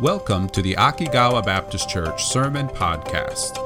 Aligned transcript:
Welcome 0.00 0.48
to 0.50 0.60
the 0.60 0.74
Akigawa 0.74 1.42
Baptist 1.42 1.88
Church 1.88 2.26
Sermon 2.26 2.68
Podcast. 2.68 3.64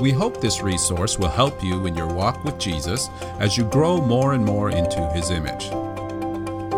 We 0.00 0.10
hope 0.10 0.40
this 0.40 0.60
resource 0.60 1.20
will 1.20 1.28
help 1.28 1.62
you 1.62 1.86
in 1.86 1.94
your 1.94 2.12
walk 2.12 2.42
with 2.42 2.58
Jesus 2.58 3.08
as 3.38 3.56
you 3.56 3.62
grow 3.66 4.00
more 4.00 4.32
and 4.32 4.44
more 4.44 4.70
into 4.70 5.08
his 5.10 5.30
image. 5.30 5.68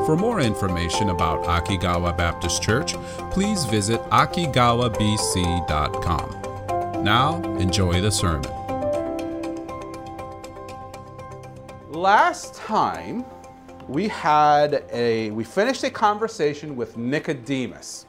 For 0.04 0.18
more 0.18 0.40
information 0.40 1.08
about 1.08 1.44
Akigawa 1.44 2.14
Baptist 2.14 2.62
Church, 2.62 2.92
please 3.30 3.64
visit 3.64 4.02
akigawabc.com. 4.10 7.02
Now, 7.02 7.42
enjoy 7.58 8.02
the 8.02 8.10
sermon. 8.10 8.50
Last 11.90 12.54
time 12.54 13.24
we 13.88 14.08
had 14.08 14.84
a 14.92 15.30
we 15.30 15.42
finished 15.42 15.84
a 15.84 15.90
conversation 15.90 16.76
with 16.76 16.98
Nicodemus 16.98 18.04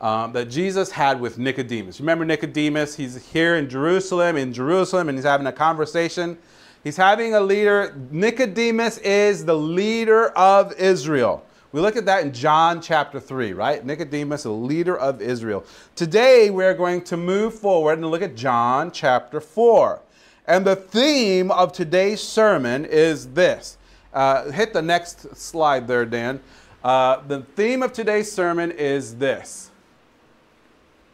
um, 0.00 0.32
that 0.32 0.50
Jesus 0.50 0.90
had 0.90 1.20
with 1.20 1.38
Nicodemus. 1.38 2.00
Remember 2.00 2.24
Nicodemus? 2.24 2.96
He's 2.96 3.24
here 3.32 3.56
in 3.56 3.68
Jerusalem, 3.68 4.36
in 4.36 4.52
Jerusalem, 4.52 5.08
and 5.08 5.16
he's 5.16 5.24
having 5.24 5.46
a 5.46 5.52
conversation. 5.52 6.38
He's 6.82 6.96
having 6.96 7.34
a 7.34 7.40
leader. 7.40 7.96
Nicodemus 8.10 8.98
is 8.98 9.44
the 9.44 9.56
leader 9.56 10.28
of 10.30 10.72
Israel. 10.74 11.44
We 11.72 11.80
look 11.80 11.96
at 11.96 12.04
that 12.06 12.22
in 12.22 12.32
John 12.32 12.80
chapter 12.80 13.18
3, 13.18 13.52
right? 13.52 13.84
Nicodemus, 13.84 14.44
a 14.44 14.50
leader 14.50 14.96
of 14.96 15.20
Israel. 15.20 15.64
Today, 15.96 16.50
we're 16.50 16.74
going 16.74 17.02
to 17.04 17.16
move 17.16 17.54
forward 17.54 17.98
and 17.98 18.10
look 18.10 18.22
at 18.22 18.36
John 18.36 18.92
chapter 18.92 19.40
4. 19.40 20.00
And 20.46 20.64
the 20.64 20.76
theme 20.76 21.50
of 21.50 21.72
today's 21.72 22.22
sermon 22.22 22.84
is 22.84 23.28
this. 23.28 23.78
Uh, 24.12 24.50
hit 24.52 24.72
the 24.72 24.82
next 24.82 25.34
slide 25.36 25.88
there, 25.88 26.04
Dan. 26.04 26.40
Uh, 26.84 27.22
the 27.26 27.40
theme 27.56 27.82
of 27.82 27.92
today's 27.92 28.30
sermon 28.30 28.70
is 28.70 29.16
this 29.16 29.70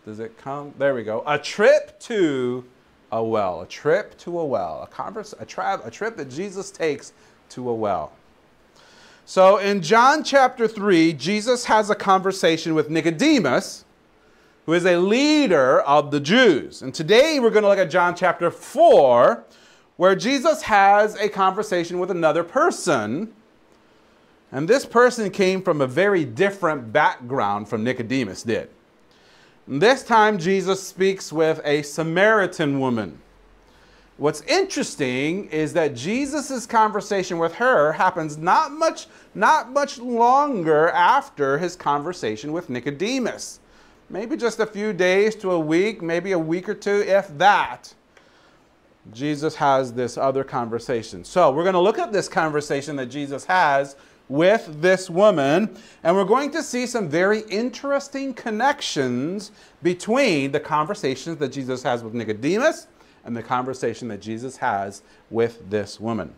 does 0.05 0.19
it 0.19 0.39
come? 0.39 0.73
There 0.79 0.95
we 0.95 1.03
go. 1.03 1.23
A 1.27 1.39
trip 1.39 1.99
to 2.01 2.65
a 3.13 3.23
well. 3.23 3.61
A 3.61 3.67
trip 3.67 4.17
to 4.19 4.39
a 4.41 4.45
well. 4.45 4.83
A, 4.83 4.87
converse, 4.87 5.35
a, 5.39 5.45
tra- 5.45 5.81
a 5.85 5.91
trip 5.91 6.17
that 6.17 6.31
Jesus 6.31 6.71
takes 6.71 7.13
to 7.51 7.69
a 7.69 7.75
well. 7.75 8.13
So 9.27 9.59
in 9.59 9.83
John 9.83 10.25
chapter 10.25 10.67
3, 10.67 11.13
Jesus 11.13 11.67
has 11.67 11.91
a 11.91 11.95
conversation 11.95 12.75
with 12.75 12.91
Nicodemus, 12.91 13.85
who 14.67 14.73
is 14.73 14.85
a 14.87 14.97
leader 14.97 15.81
of 15.83 16.11
the 16.11 16.21
Jews. 16.21 16.83
And 16.83 16.95
today 16.95 17.39
we're 17.39 17.51
going 17.51 17.63
to 17.63 17.69
look 17.69 17.79
at 17.79 17.91
John 17.91 18.17
chapter 18.17 18.51
4, 18.51 19.45
where 19.97 20.17
Jesus 20.17 20.63
has 20.63 21.15
a 21.17 21.29
conversation 21.29 21.99
with 21.99 22.11
another 22.11 22.43
person. 22.43 23.33
And 24.51 24.67
this 24.67 24.85
person 24.85 25.31
came 25.31 25.63
from 25.63 25.81
a 25.81 25.87
very 25.87 26.25
different 26.25 26.93
background 26.93 27.69
from 27.69 27.85
Nicodemus 27.85 28.43
did. 28.43 28.69
This 29.69 30.03
time, 30.03 30.39
Jesus 30.39 30.83
speaks 30.83 31.33
with 31.33 31.61
a 31.65 31.83
Samaritan 31.83 32.81
woman. 32.81 33.21
What's 34.17 34.43
interesting 34.43 35.49
is 35.49 35.73
that 35.73 35.95
Jesus' 35.95 36.67
conversation 36.67 37.39
with 37.39 37.55
her 37.55 37.93
happens 37.93 38.37
not 38.37 38.71
much, 38.73 39.07
not 39.35 39.73
much 39.73 39.99
longer 39.99 40.91
after 40.91 41.57
his 41.57 41.75
conversation 41.75 42.53
with 42.53 42.69
Nicodemus. 42.69 43.61
Maybe 44.11 44.37
just 44.37 44.61
a 44.61 44.67
few 44.67 44.93
days 44.93 45.35
to 45.37 45.53
a 45.53 45.59
week, 45.59 46.03
maybe 46.03 46.33
a 46.33 46.39
week 46.39 46.69
or 46.69 46.75
two, 46.75 47.03
if 47.07 47.29
that. 47.39 47.95
Jesus 49.13 49.55
has 49.55 49.93
this 49.95 50.19
other 50.19 50.45
conversation. 50.45 51.25
So, 51.25 51.51
we're 51.51 51.63
going 51.63 51.73
to 51.73 51.81
look 51.81 51.99
at 51.99 52.13
this 52.13 52.29
conversation 52.29 52.97
that 52.97 53.07
Jesus 53.07 53.47
has 53.47 53.97
with 54.31 54.81
this 54.81 55.11
woman, 55.11 55.77
and 56.05 56.15
we're 56.15 56.25
going 56.25 56.53
to 56.53 56.63
see 56.63 56.87
some 56.87 57.09
very 57.09 57.41
interesting 57.51 58.33
connections 58.33 59.51
between 59.83 60.53
the 60.53 60.61
conversations 60.61 61.37
that 61.39 61.49
Jesus 61.49 61.83
has 61.83 62.05
with 62.05 62.15
Nicodemus 62.15 62.87
and 63.25 63.37
the 63.37 63.43
conversation 63.43 64.07
that 64.09 64.21
Jesus 64.21 64.57
has 64.57 65.03
with 65.31 65.69
this 65.69 65.99
woman. 65.99 66.33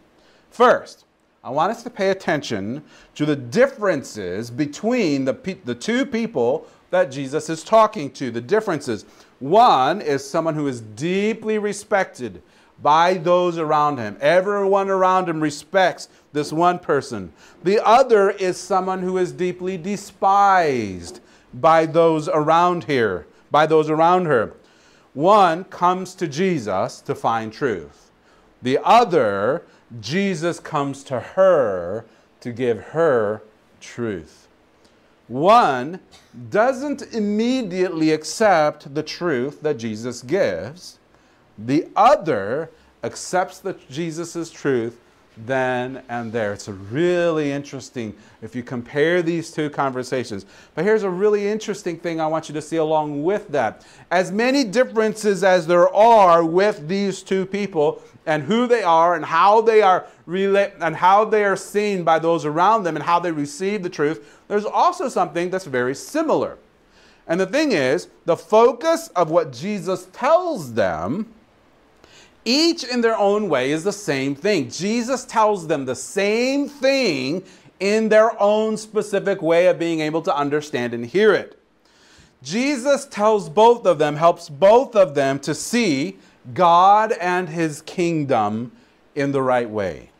First, 0.50 1.04
I 1.44 1.50
want 1.50 1.70
us 1.70 1.82
to 1.82 1.90
pay 1.90 2.10
attention 2.10 2.82
to 3.14 3.26
the 3.26 3.36
differences 3.36 4.50
between 4.50 5.26
the, 5.26 5.58
the 5.64 5.74
two 5.74 6.06
people 6.06 6.66
that 6.90 7.10
Jesus 7.10 7.50
is 7.50 7.62
talking 7.62 8.10
to. 8.12 8.30
The 8.30 8.40
differences. 8.40 9.04
One 9.38 10.00
is 10.00 10.28
someone 10.28 10.54
who 10.54 10.66
is 10.66 10.80
deeply 10.80 11.58
respected 11.58 12.42
by 12.82 13.14
those 13.14 13.58
around 13.58 13.98
him. 13.98 14.16
Everyone 14.20 14.88
around 14.88 15.28
him 15.28 15.40
respects 15.40 16.08
this 16.32 16.52
one 16.52 16.78
person. 16.78 17.32
The 17.62 17.84
other 17.84 18.30
is 18.30 18.56
someone 18.56 19.00
who 19.00 19.18
is 19.18 19.32
deeply 19.32 19.76
despised 19.76 21.20
by 21.54 21.86
those 21.86 22.28
around 22.28 22.84
here, 22.84 23.26
by 23.50 23.66
those 23.66 23.90
around 23.90 24.26
her. 24.26 24.54
One 25.14 25.64
comes 25.64 26.14
to 26.16 26.26
Jesus 26.26 27.00
to 27.02 27.14
find 27.14 27.52
truth. 27.52 28.10
The 28.62 28.78
other, 28.82 29.64
Jesus 30.00 30.58
comes 30.58 31.04
to 31.04 31.20
her 31.20 32.06
to 32.40 32.52
give 32.52 32.80
her 32.80 33.42
truth. 33.80 34.48
One 35.28 36.00
doesn't 36.50 37.02
immediately 37.14 38.10
accept 38.10 38.94
the 38.94 39.02
truth 39.02 39.62
that 39.62 39.78
Jesus 39.78 40.22
gives. 40.22 40.98
The 41.58 41.88
other 41.94 42.70
accepts 43.04 43.58
the 43.58 43.76
Jesus' 43.90 44.50
truth 44.50 44.98
then 45.36 46.02
and 46.08 46.32
there. 46.32 46.52
It's 46.52 46.68
a 46.68 46.72
really 46.72 47.50
interesting 47.50 48.14
if 48.42 48.54
you 48.54 48.62
compare 48.62 49.22
these 49.22 49.50
two 49.50 49.70
conversations. 49.70 50.46
But 50.74 50.84
here's 50.84 51.02
a 51.02 51.10
really 51.10 51.48
interesting 51.48 51.98
thing 51.98 52.20
I 52.20 52.26
want 52.26 52.48
you 52.48 52.54
to 52.54 52.62
see 52.62 52.76
along 52.76 53.22
with 53.22 53.48
that. 53.48 53.86
As 54.10 54.30
many 54.30 54.64
differences 54.64 55.42
as 55.42 55.66
there 55.66 55.92
are 55.94 56.44
with 56.44 56.88
these 56.88 57.22
two 57.22 57.46
people 57.46 58.02
and 58.26 58.42
who 58.42 58.66
they 58.66 58.82
are 58.82 59.14
and 59.14 59.24
how 59.24 59.60
they 59.60 59.82
are 59.82 60.06
rela- 60.28 60.72
and 60.80 60.96
how 60.96 61.24
they 61.24 61.44
are 61.44 61.56
seen 61.56 62.04
by 62.04 62.18
those 62.18 62.44
around 62.44 62.82
them 62.84 62.96
and 62.96 63.04
how 63.04 63.18
they 63.18 63.32
receive 63.32 63.82
the 63.82 63.90
truth, 63.90 64.40
there's 64.48 64.64
also 64.64 65.08
something 65.08 65.50
that's 65.50 65.64
very 65.64 65.94
similar. 65.94 66.58
And 67.26 67.40
the 67.40 67.46
thing 67.46 67.72
is, 67.72 68.08
the 68.24 68.36
focus 68.36 69.08
of 69.08 69.30
what 69.30 69.52
Jesus 69.52 70.08
tells 70.12 70.74
them 70.74 71.32
each 72.44 72.84
in 72.84 73.00
their 73.00 73.16
own 73.16 73.48
way 73.48 73.70
is 73.70 73.84
the 73.84 73.92
same 73.92 74.34
thing. 74.34 74.70
Jesus 74.70 75.24
tells 75.24 75.66
them 75.66 75.84
the 75.84 75.94
same 75.94 76.68
thing 76.68 77.44
in 77.80 78.08
their 78.08 78.40
own 78.40 78.76
specific 78.76 79.42
way 79.42 79.66
of 79.66 79.78
being 79.78 80.00
able 80.00 80.22
to 80.22 80.34
understand 80.34 80.94
and 80.94 81.06
hear 81.06 81.34
it. 81.34 81.58
Jesus 82.42 83.06
tells 83.06 83.48
both 83.48 83.86
of 83.86 83.98
them, 83.98 84.16
helps 84.16 84.48
both 84.48 84.96
of 84.96 85.14
them 85.14 85.38
to 85.40 85.54
see 85.54 86.16
God 86.54 87.12
and 87.12 87.48
his 87.48 87.82
kingdom 87.82 88.72
in 89.14 89.32
the 89.32 89.42
right 89.42 89.68
way. 89.68 90.10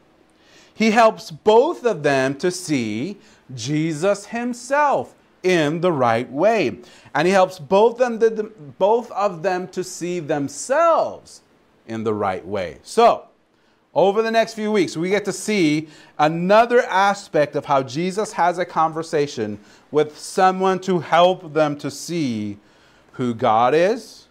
He 0.74 0.90
helps 0.92 1.30
both 1.30 1.84
of 1.84 2.02
them 2.02 2.36
to 2.36 2.50
see 2.50 3.18
Jesus 3.54 4.26
himself 4.26 5.14
in 5.42 5.80
the 5.80 5.92
right 5.92 6.30
way. 6.30 6.78
And 7.14 7.26
he 7.26 7.32
helps 7.32 7.58
both, 7.58 7.98
them, 7.98 8.18
both 8.78 9.10
of 9.12 9.42
them 9.42 9.66
to 9.68 9.82
see 9.82 10.20
themselves 10.20 11.42
in 11.86 12.04
the 12.04 12.14
right 12.14 12.44
way. 12.46 12.78
So, 12.82 13.26
over 13.94 14.22
the 14.22 14.30
next 14.30 14.54
few 14.54 14.72
weeks, 14.72 14.96
we 14.96 15.10
get 15.10 15.24
to 15.26 15.32
see 15.32 15.88
another 16.18 16.80
aspect 16.82 17.56
of 17.56 17.66
how 17.66 17.82
Jesus 17.82 18.32
has 18.32 18.58
a 18.58 18.64
conversation 18.64 19.58
with 19.90 20.18
someone 20.18 20.80
to 20.80 21.00
help 21.00 21.52
them 21.52 21.76
to 21.78 21.90
see 21.90 22.56
who 23.12 23.34
God 23.34 23.74
is, 23.74 24.28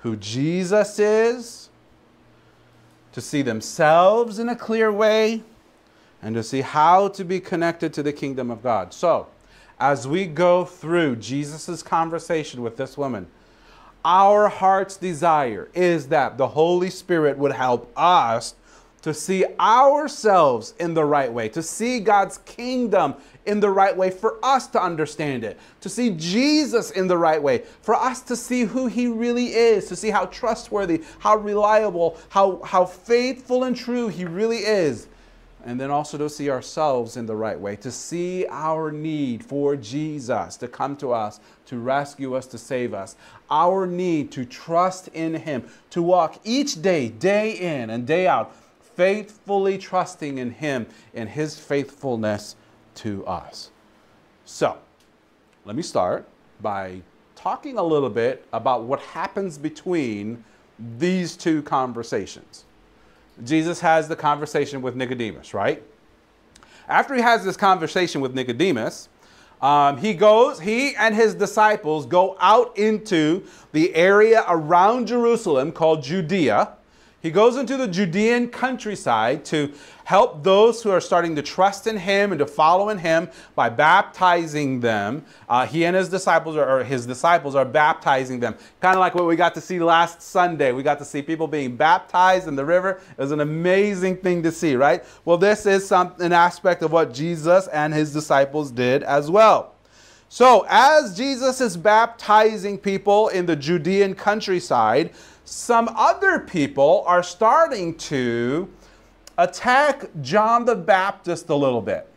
who 0.00 0.16
Jesus 0.16 1.00
is, 1.00 1.70
to 3.10 3.20
see 3.20 3.42
themselves 3.42 4.38
in 4.38 4.48
a 4.48 4.54
clear 4.54 4.92
way, 4.92 5.42
and 6.22 6.34
to 6.36 6.42
see 6.42 6.60
how 6.60 7.08
to 7.08 7.24
be 7.24 7.40
connected 7.40 7.92
to 7.94 8.02
the 8.02 8.12
kingdom 8.12 8.50
of 8.50 8.62
God. 8.62 8.94
So, 8.94 9.26
as 9.80 10.06
we 10.06 10.26
go 10.26 10.64
through 10.64 11.16
Jesus' 11.16 11.82
conversation 11.82 12.62
with 12.62 12.76
this 12.76 12.96
woman, 12.96 13.26
our 14.06 14.48
heart's 14.48 14.96
desire 14.96 15.68
is 15.74 16.06
that 16.08 16.38
the 16.38 16.46
Holy 16.46 16.90
Spirit 16.90 17.36
would 17.36 17.50
help 17.50 17.92
us 17.96 18.54
to 19.02 19.12
see 19.12 19.44
ourselves 19.58 20.74
in 20.78 20.94
the 20.94 21.04
right 21.04 21.32
way, 21.32 21.48
to 21.48 21.62
see 21.62 21.98
God's 21.98 22.38
kingdom 22.38 23.16
in 23.46 23.58
the 23.58 23.70
right 23.70 23.96
way, 23.96 24.10
for 24.10 24.38
us 24.44 24.68
to 24.68 24.82
understand 24.82 25.42
it, 25.42 25.58
to 25.80 25.88
see 25.88 26.10
Jesus 26.10 26.92
in 26.92 27.08
the 27.08 27.18
right 27.18 27.42
way, 27.42 27.64
for 27.82 27.96
us 27.96 28.22
to 28.22 28.36
see 28.36 28.62
who 28.62 28.86
He 28.86 29.08
really 29.08 29.54
is, 29.54 29.86
to 29.86 29.96
see 29.96 30.10
how 30.10 30.26
trustworthy, 30.26 31.02
how 31.18 31.36
reliable, 31.36 32.16
how, 32.28 32.62
how 32.62 32.84
faithful 32.84 33.64
and 33.64 33.76
true 33.76 34.06
He 34.06 34.24
really 34.24 34.58
is, 34.58 35.08
and 35.66 35.80
then 35.80 35.90
also 35.90 36.16
to 36.16 36.30
see 36.30 36.48
ourselves 36.48 37.16
in 37.16 37.26
the 37.26 37.34
right 37.34 37.58
way, 37.58 37.74
to 37.74 37.90
see 37.90 38.46
our 38.48 38.92
need 38.92 39.44
for 39.44 39.74
Jesus 39.74 40.56
to 40.58 40.68
come 40.68 40.96
to 40.98 41.12
us, 41.12 41.40
to 41.66 41.78
rescue 41.78 42.36
us, 42.36 42.46
to 42.46 42.56
save 42.56 42.94
us, 42.94 43.16
our 43.50 43.84
need 43.84 44.30
to 44.30 44.44
trust 44.44 45.08
in 45.08 45.34
Him, 45.34 45.68
to 45.90 46.02
walk 46.02 46.40
each 46.44 46.80
day, 46.80 47.08
day 47.08 47.50
in 47.50 47.90
and 47.90 48.06
day 48.06 48.28
out, 48.28 48.54
faithfully 48.94 49.76
trusting 49.76 50.38
in 50.38 50.52
Him 50.52 50.86
and 51.12 51.28
His 51.28 51.58
faithfulness 51.58 52.54
to 52.94 53.26
us. 53.26 53.72
So, 54.44 54.78
let 55.64 55.74
me 55.74 55.82
start 55.82 56.28
by 56.60 57.02
talking 57.34 57.76
a 57.76 57.82
little 57.82 58.08
bit 58.08 58.46
about 58.52 58.84
what 58.84 59.00
happens 59.00 59.58
between 59.58 60.44
these 60.98 61.36
two 61.36 61.60
conversations. 61.62 62.65
Jesus 63.44 63.80
has 63.80 64.08
the 64.08 64.16
conversation 64.16 64.82
with 64.82 64.96
Nicodemus, 64.96 65.52
right? 65.54 65.82
After 66.88 67.14
he 67.14 67.20
has 67.20 67.44
this 67.44 67.56
conversation 67.56 68.20
with 68.20 68.34
Nicodemus, 68.34 69.08
um, 69.60 69.96
he 69.96 70.14
goes, 70.14 70.60
he 70.60 70.94
and 70.96 71.14
his 71.14 71.34
disciples 71.34 72.06
go 72.06 72.36
out 72.40 72.76
into 72.78 73.44
the 73.72 73.94
area 73.94 74.44
around 74.48 75.06
Jerusalem 75.06 75.72
called 75.72 76.02
Judea. 76.02 76.72
He 77.22 77.30
goes 77.30 77.56
into 77.56 77.76
the 77.76 77.88
Judean 77.88 78.48
countryside 78.48 79.44
to 79.46 79.72
help 80.04 80.44
those 80.44 80.82
who 80.82 80.90
are 80.90 81.00
starting 81.00 81.34
to 81.36 81.42
trust 81.42 81.86
in 81.86 81.96
him 81.96 82.30
and 82.30 82.38
to 82.38 82.46
follow 82.46 82.90
in 82.90 82.98
him 82.98 83.28
by 83.54 83.68
baptizing 83.68 84.78
them. 84.78 85.24
Uh, 85.48 85.66
he 85.66 85.84
and 85.84 85.96
his 85.96 86.08
disciples, 86.08 86.56
are, 86.56 86.78
or 86.80 86.84
his 86.84 87.06
disciples, 87.06 87.54
are 87.54 87.64
baptizing 87.64 88.38
them. 88.38 88.54
Kind 88.80 88.94
of 88.94 89.00
like 89.00 89.14
what 89.14 89.26
we 89.26 89.34
got 89.34 89.54
to 89.54 89.60
see 89.60 89.80
last 89.80 90.22
Sunday. 90.22 90.72
We 90.72 90.82
got 90.82 90.98
to 90.98 91.04
see 91.04 91.22
people 91.22 91.48
being 91.48 91.74
baptized 91.74 92.46
in 92.46 92.54
the 92.54 92.64
river. 92.64 93.00
It 93.10 93.20
was 93.20 93.32
an 93.32 93.40
amazing 93.40 94.18
thing 94.18 94.42
to 94.44 94.52
see, 94.52 94.76
right? 94.76 95.02
Well, 95.24 95.38
this 95.38 95.66
is 95.66 95.88
some, 95.88 96.14
an 96.20 96.32
aspect 96.32 96.82
of 96.82 96.92
what 96.92 97.12
Jesus 97.12 97.66
and 97.68 97.92
his 97.92 98.12
disciples 98.12 98.70
did 98.70 99.02
as 99.02 99.30
well. 99.30 99.72
So, 100.28 100.66
as 100.68 101.16
Jesus 101.16 101.60
is 101.60 101.76
baptizing 101.76 102.78
people 102.78 103.28
in 103.28 103.46
the 103.46 103.54
Judean 103.56 104.14
countryside, 104.14 105.12
some 105.46 105.88
other 105.94 106.40
people 106.40 107.04
are 107.06 107.22
starting 107.22 107.94
to 107.94 108.68
attack 109.38 110.10
John 110.20 110.64
the 110.64 110.74
Baptist 110.74 111.48
a 111.50 111.54
little 111.54 111.80
bit. 111.80 112.12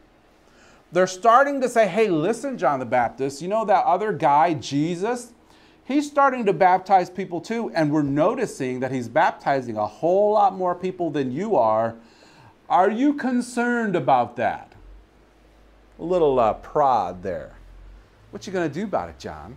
They're 0.92 1.06
starting 1.06 1.62
to 1.62 1.70
say, 1.70 1.88
hey, 1.88 2.08
listen, 2.08 2.58
John 2.58 2.80
the 2.80 2.88
Baptist, 2.88 3.40
you 3.40 3.48
know 3.48 3.66
that 3.66 3.86
other 3.86 4.12
guy, 4.12 4.56
Jesus? 4.56 5.34
He's 5.86 6.10
starting 6.10 6.44
to 6.48 6.54
baptize 6.54 7.12
people 7.12 7.40
too, 7.40 7.70
and 7.76 7.92
we're 7.92 8.02
noticing 8.02 8.80
that 8.80 8.92
he's 8.92 9.08
baptizing 9.08 9.78
a 9.78 9.86
whole 9.86 10.34
lot 10.34 10.56
more 10.56 10.74
people 10.74 11.12
than 11.12 11.32
you 11.32 11.56
are. 11.56 11.96
Are 12.68 12.90
you 12.90 13.14
concerned 13.14 13.96
about 13.96 14.38
that? 14.38 14.74
A 16.00 16.04
little 16.04 16.40
uh, 16.40 16.54
prod 16.54 17.22
there. 17.22 17.54
What 18.32 18.48
you 18.48 18.54
going 18.54 18.68
to 18.68 18.74
do 18.74 18.86
about 18.86 19.10
it, 19.10 19.20
John? 19.20 19.56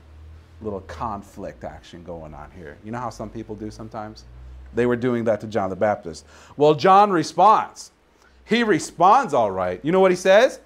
Little 0.62 0.80
conflict 0.82 1.64
action 1.64 2.04
going 2.04 2.34
on 2.34 2.50
here. 2.56 2.76
You 2.84 2.92
know 2.92 2.98
how 2.98 3.10
some 3.10 3.30
people 3.30 3.54
do 3.54 3.70
sometimes? 3.70 4.24
They 4.74 4.86
were 4.86 4.96
doing 4.96 5.24
that 5.24 5.40
to 5.42 5.46
John 5.46 5.70
the 5.70 5.76
Baptist. 5.76 6.24
Well, 6.56 6.74
John 6.74 7.10
responds. 7.10 7.90
He 8.44 8.62
responds 8.62 9.34
all 9.34 9.50
right. 9.50 9.80
You 9.82 9.92
know 9.92 10.00
what 10.00 10.10
he 10.10 10.16
says? 10.16 10.60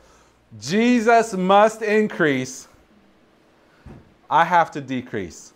Jesus 0.61 1.33
must 1.35 1.83
increase. 1.83 2.69
I 4.31 4.45
have 4.45 4.71
to 4.73 4.81
decrease. 4.81 5.53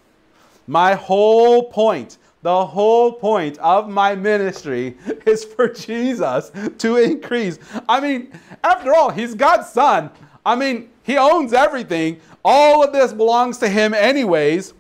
My 0.66 0.94
whole 0.94 1.64
point, 1.64 2.18
the 2.42 2.64
whole 2.66 3.12
point 3.12 3.58
of 3.58 3.88
my 3.88 4.14
ministry 4.14 4.96
is 5.26 5.44
for 5.44 5.68
Jesus 5.68 6.50
to 6.78 6.96
increase. 6.96 7.58
I 7.88 8.00
mean, 8.00 8.32
after 8.62 8.94
all, 8.94 9.10
he's 9.10 9.34
God's 9.34 9.68
son. 9.68 10.10
I 10.44 10.56
mean, 10.56 10.90
he 11.02 11.16
owns 11.16 11.52
everything. 11.52 12.20
All 12.44 12.82
of 12.82 12.92
this 12.92 13.12
belongs 13.12 13.58
to 13.58 13.68
him, 13.68 13.94
anyways. 13.94 14.74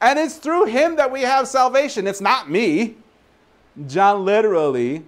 And 0.00 0.18
it's 0.18 0.36
through 0.36 0.66
him 0.66 0.96
that 0.96 1.10
we 1.10 1.22
have 1.22 1.46
salvation. 1.46 2.06
It's 2.06 2.20
not 2.20 2.50
me. 2.50 2.96
John 3.86 4.24
literally 4.24 5.04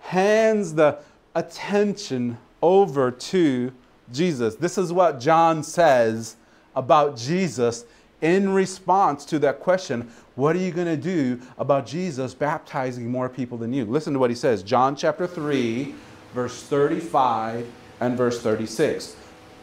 hands 0.00 0.74
the 0.74 0.98
attention 1.34 2.38
over 2.62 3.10
to 3.10 3.72
Jesus. 4.12 4.56
This 4.56 4.78
is 4.78 4.92
what 4.92 5.20
John 5.20 5.62
says 5.62 6.36
about 6.74 7.16
Jesus 7.16 7.84
in 8.20 8.50
response 8.50 9.24
to 9.26 9.38
that 9.40 9.60
question 9.60 10.10
What 10.34 10.56
are 10.56 10.60
you 10.60 10.70
going 10.70 10.86
to 10.86 10.96
do 10.96 11.40
about 11.58 11.86
Jesus 11.86 12.34
baptizing 12.34 13.10
more 13.10 13.28
people 13.28 13.58
than 13.58 13.72
you? 13.72 13.84
Listen 13.84 14.12
to 14.12 14.18
what 14.18 14.30
he 14.30 14.36
says 14.36 14.62
John 14.62 14.96
chapter 14.96 15.26
3, 15.26 15.94
verse 16.34 16.62
35 16.62 17.66
and 18.00 18.16
verse 18.16 18.40
36. 18.40 19.16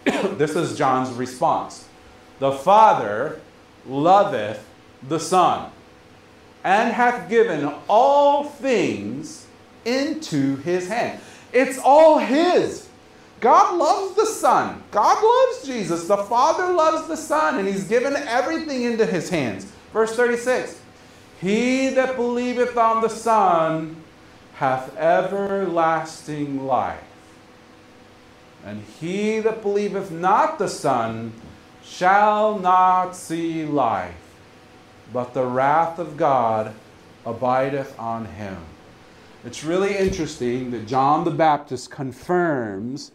this 0.37 0.55
is 0.55 0.77
John's 0.77 1.11
response 1.11 1.87
The 2.39 2.51
Father 2.51 3.41
loveth 3.87 4.65
the 5.07 5.19
Son 5.19 5.71
and 6.63 6.93
hath 6.93 7.29
given 7.29 7.73
all 7.87 8.43
things 8.43 9.47
into 9.85 10.57
his 10.57 10.87
hand. 10.87 11.19
It's 11.53 11.79
all 11.79 12.19
his. 12.19 12.87
God 13.39 13.77
loves 13.77 14.15
the 14.15 14.25
Son. 14.25 14.83
God 14.91 15.23
loves 15.23 15.65
Jesus. 15.65 16.07
The 16.07 16.17
Father 16.17 16.73
loves 16.73 17.07
the 17.07 17.15
Son, 17.17 17.57
and 17.57 17.67
he's 17.67 17.85
given 17.85 18.15
everything 18.15 18.83
into 18.83 19.05
his 19.05 19.29
hands. 19.29 19.65
Verse 19.93 20.15
36 20.15 20.79
He 21.39 21.89
that 21.89 22.17
believeth 22.17 22.77
on 22.77 23.01
the 23.01 23.09
Son 23.09 23.95
hath 24.55 24.95
everlasting 24.97 26.65
life. 26.65 27.01
And 28.65 28.83
he 28.99 29.39
that 29.39 29.61
believeth 29.61 30.11
not 30.11 30.59
the 30.59 30.67
Son 30.67 31.33
shall 31.83 32.59
not 32.59 33.15
see 33.15 33.65
life 33.65 34.29
but 35.11 35.33
the 35.33 35.45
wrath 35.45 35.99
of 35.99 36.17
God 36.17 36.73
abideth 37.25 37.97
on 37.99 38.25
him. 38.25 38.57
It's 39.45 39.63
really 39.63 39.97
interesting 39.97 40.71
that 40.71 40.85
John 40.85 41.23
the 41.23 41.31
Baptist 41.31 41.89
confirms 41.89 43.11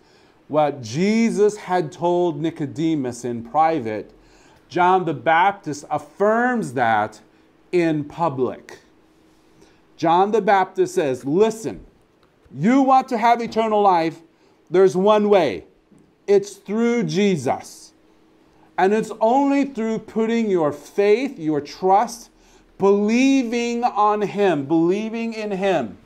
what 0.49 0.83
Jesus 0.83 1.57
had 1.57 1.93
told 1.93 2.41
Nicodemus 2.41 3.25
in 3.25 3.43
private. 3.45 4.13
John 4.69 5.05
the 5.05 5.15
Baptist 5.15 5.85
affirms 5.91 6.73
that 6.75 7.21
in 7.73 8.05
public. 8.05 8.79
John 9.97 10.33
the 10.33 10.43
Baptist 10.43 10.95
says, 10.95 11.25
Listen, 11.25 11.85
you 12.55 12.83
want 12.83 13.09
to 13.09 13.19
have 13.19 13.41
eternal 13.41 13.83
life, 13.83 14.21
there's 14.71 14.97
one 14.97 15.29
way 15.29 15.65
it's 16.27 16.55
through 16.55 17.05
Jesus. 17.05 17.93
And 18.77 18.93
it's 18.93 19.13
only 19.21 19.67
through 19.67 20.01
putting 20.01 20.51
your 20.51 20.73
faith, 20.73 21.39
your 21.39 21.61
trust, 21.61 22.31
believing 22.79 23.85
on 23.85 24.23
Him, 24.23 24.67
believing 24.67 25.33
in 25.33 25.53
Him. 25.53 25.99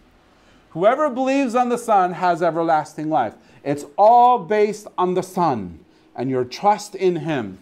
Whoever 0.70 1.08
believes 1.08 1.54
on 1.54 1.70
the 1.70 1.78
Son 1.78 2.12
has 2.12 2.42
everlasting 2.42 3.08
life. 3.08 3.34
It's 3.64 3.86
all 3.96 4.38
based 4.38 4.86
on 4.98 5.14
the 5.14 5.22
Son 5.22 5.80
and 6.14 6.28
your 6.28 6.44
trust 6.44 6.94
in 6.94 7.16
Him. 7.16 7.58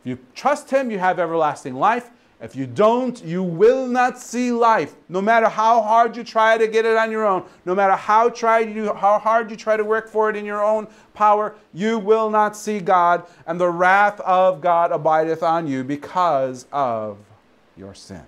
If 0.00 0.06
you 0.08 0.18
trust 0.34 0.70
Him, 0.70 0.90
you 0.90 0.98
have 0.98 1.18
everlasting 1.18 1.74
life. 1.74 2.10
If 2.40 2.56
you 2.56 2.66
don't, 2.66 3.22
you 3.22 3.42
will 3.42 3.86
not 3.86 4.18
see 4.18 4.50
life. 4.50 4.94
No 5.10 5.20
matter 5.20 5.46
how 5.48 5.82
hard 5.82 6.16
you 6.16 6.24
try 6.24 6.56
to 6.56 6.66
get 6.66 6.86
it 6.86 6.96
on 6.96 7.10
your 7.10 7.26
own, 7.26 7.44
no 7.66 7.74
matter 7.74 7.94
how, 7.94 8.30
try 8.30 8.60
you, 8.60 8.94
how 8.94 9.18
hard 9.18 9.50
you 9.50 9.56
try 9.56 9.76
to 9.76 9.84
work 9.84 10.08
for 10.08 10.30
it 10.30 10.36
in 10.36 10.46
your 10.46 10.64
own 10.64 10.88
power, 11.12 11.54
you 11.74 11.98
will 11.98 12.30
not 12.30 12.56
see 12.56 12.80
God, 12.80 13.26
and 13.46 13.60
the 13.60 13.68
wrath 13.68 14.20
of 14.20 14.62
God 14.62 14.90
abideth 14.90 15.42
on 15.42 15.66
you 15.66 15.84
because 15.84 16.66
of 16.72 17.18
your 17.76 17.92
sin. 17.92 18.24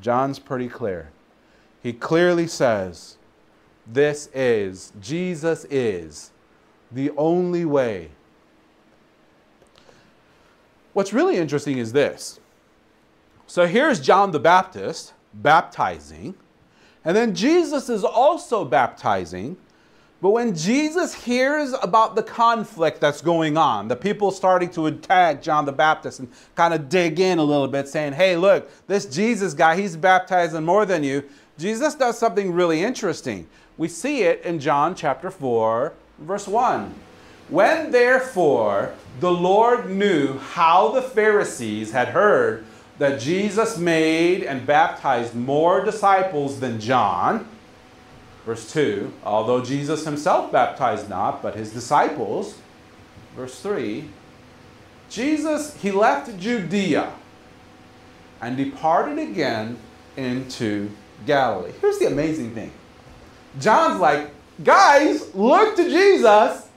John's 0.00 0.38
pretty 0.38 0.68
clear. 0.68 1.10
He 1.82 1.92
clearly 1.92 2.46
says, 2.46 3.16
This 3.84 4.28
is, 4.32 4.92
Jesus 5.00 5.66
is 5.70 6.30
the 6.92 7.10
only 7.16 7.64
way. 7.64 8.10
What's 10.92 11.12
really 11.12 11.36
interesting 11.36 11.78
is 11.78 11.92
this 11.92 12.38
so 13.50 13.66
here's 13.66 13.98
John 13.98 14.30
the 14.30 14.38
Baptist 14.38 15.12
baptizing, 15.34 16.36
and 17.04 17.16
then 17.16 17.34
Jesus 17.34 17.88
is 17.88 18.04
also 18.04 18.64
baptizing. 18.64 19.56
But 20.22 20.30
when 20.30 20.54
Jesus 20.54 21.12
hears 21.12 21.74
about 21.82 22.14
the 22.14 22.22
conflict 22.22 23.00
that's 23.00 23.20
going 23.20 23.56
on, 23.56 23.88
the 23.88 23.96
people 23.96 24.30
starting 24.30 24.70
to 24.70 24.86
attack 24.86 25.42
John 25.42 25.64
the 25.64 25.72
Baptist 25.72 26.20
and 26.20 26.30
kind 26.54 26.72
of 26.72 26.88
dig 26.88 27.18
in 27.18 27.40
a 27.40 27.42
little 27.42 27.66
bit, 27.66 27.88
saying, 27.88 28.12
hey, 28.12 28.36
look, 28.36 28.70
this 28.86 29.04
Jesus 29.04 29.52
guy, 29.52 29.74
he's 29.74 29.96
baptizing 29.96 30.64
more 30.64 30.86
than 30.86 31.02
you. 31.02 31.24
Jesus 31.58 31.96
does 31.96 32.16
something 32.16 32.52
really 32.52 32.84
interesting. 32.84 33.48
We 33.76 33.88
see 33.88 34.22
it 34.22 34.44
in 34.44 34.60
John 34.60 34.94
chapter 34.94 35.28
4, 35.28 35.92
verse 36.20 36.46
1. 36.46 36.94
When 37.48 37.90
therefore 37.90 38.94
the 39.18 39.32
Lord 39.32 39.90
knew 39.90 40.38
how 40.38 40.92
the 40.92 41.02
Pharisees 41.02 41.90
had 41.90 42.06
heard 42.06 42.64
that 43.00 43.18
Jesus 43.18 43.78
made 43.78 44.42
and 44.42 44.66
baptized 44.66 45.34
more 45.34 45.82
disciples 45.82 46.60
than 46.60 46.78
John. 46.78 47.48
Verse 48.44 48.70
2 48.70 49.10
Although 49.24 49.64
Jesus 49.64 50.04
himself 50.04 50.52
baptized 50.52 51.08
not, 51.08 51.42
but 51.42 51.56
his 51.56 51.72
disciples. 51.72 52.58
Verse 53.34 53.58
3 53.60 54.04
Jesus, 55.08 55.74
he 55.80 55.90
left 55.90 56.38
Judea 56.38 57.10
and 58.42 58.56
departed 58.58 59.18
again 59.18 59.78
into 60.18 60.90
Galilee. 61.26 61.72
Here's 61.80 61.98
the 61.98 62.06
amazing 62.06 62.54
thing 62.54 62.70
John's 63.58 63.98
like, 63.98 64.30
guys, 64.62 65.34
look 65.34 65.74
to 65.76 65.84
Jesus. 65.84 66.68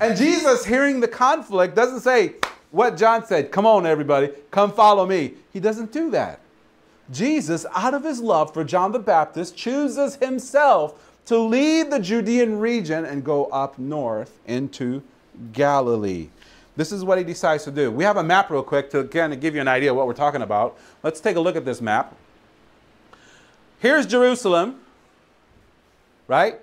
And 0.00 0.16
Jesus, 0.16 0.64
hearing 0.64 0.98
the 0.98 1.08
conflict, 1.08 1.76
doesn't 1.76 2.00
say, 2.00 2.34
what 2.70 2.96
John 2.96 3.26
said, 3.26 3.50
come 3.50 3.66
on, 3.66 3.86
everybody, 3.86 4.30
come 4.50 4.72
follow 4.72 5.06
me. 5.06 5.34
He 5.52 5.60
doesn't 5.60 5.92
do 5.92 6.10
that. 6.10 6.40
Jesus, 7.10 7.66
out 7.74 7.94
of 7.94 8.04
his 8.04 8.20
love 8.20 8.54
for 8.54 8.62
John 8.62 8.92
the 8.92 8.98
Baptist, 8.98 9.56
chooses 9.56 10.16
himself 10.16 11.10
to 11.26 11.38
leave 11.38 11.90
the 11.90 11.98
Judean 11.98 12.58
region 12.58 13.04
and 13.04 13.24
go 13.24 13.46
up 13.46 13.78
north 13.78 14.38
into 14.46 15.02
Galilee. 15.52 16.28
This 16.76 16.92
is 16.92 17.04
what 17.04 17.18
he 17.18 17.24
decides 17.24 17.64
to 17.64 17.70
do. 17.70 17.90
We 17.90 18.04
have 18.04 18.16
a 18.16 18.22
map 18.22 18.50
real 18.50 18.62
quick 18.62 18.90
to 18.90 19.04
kind 19.04 19.32
of 19.32 19.40
give 19.40 19.54
you 19.54 19.60
an 19.60 19.68
idea 19.68 19.90
of 19.90 19.96
what 19.96 20.06
we're 20.06 20.14
talking 20.14 20.42
about. 20.42 20.78
Let's 21.02 21.20
take 21.20 21.36
a 21.36 21.40
look 21.40 21.56
at 21.56 21.64
this 21.64 21.80
map. 21.80 22.14
Here's 23.80 24.06
Jerusalem, 24.06 24.80
right? 26.28 26.60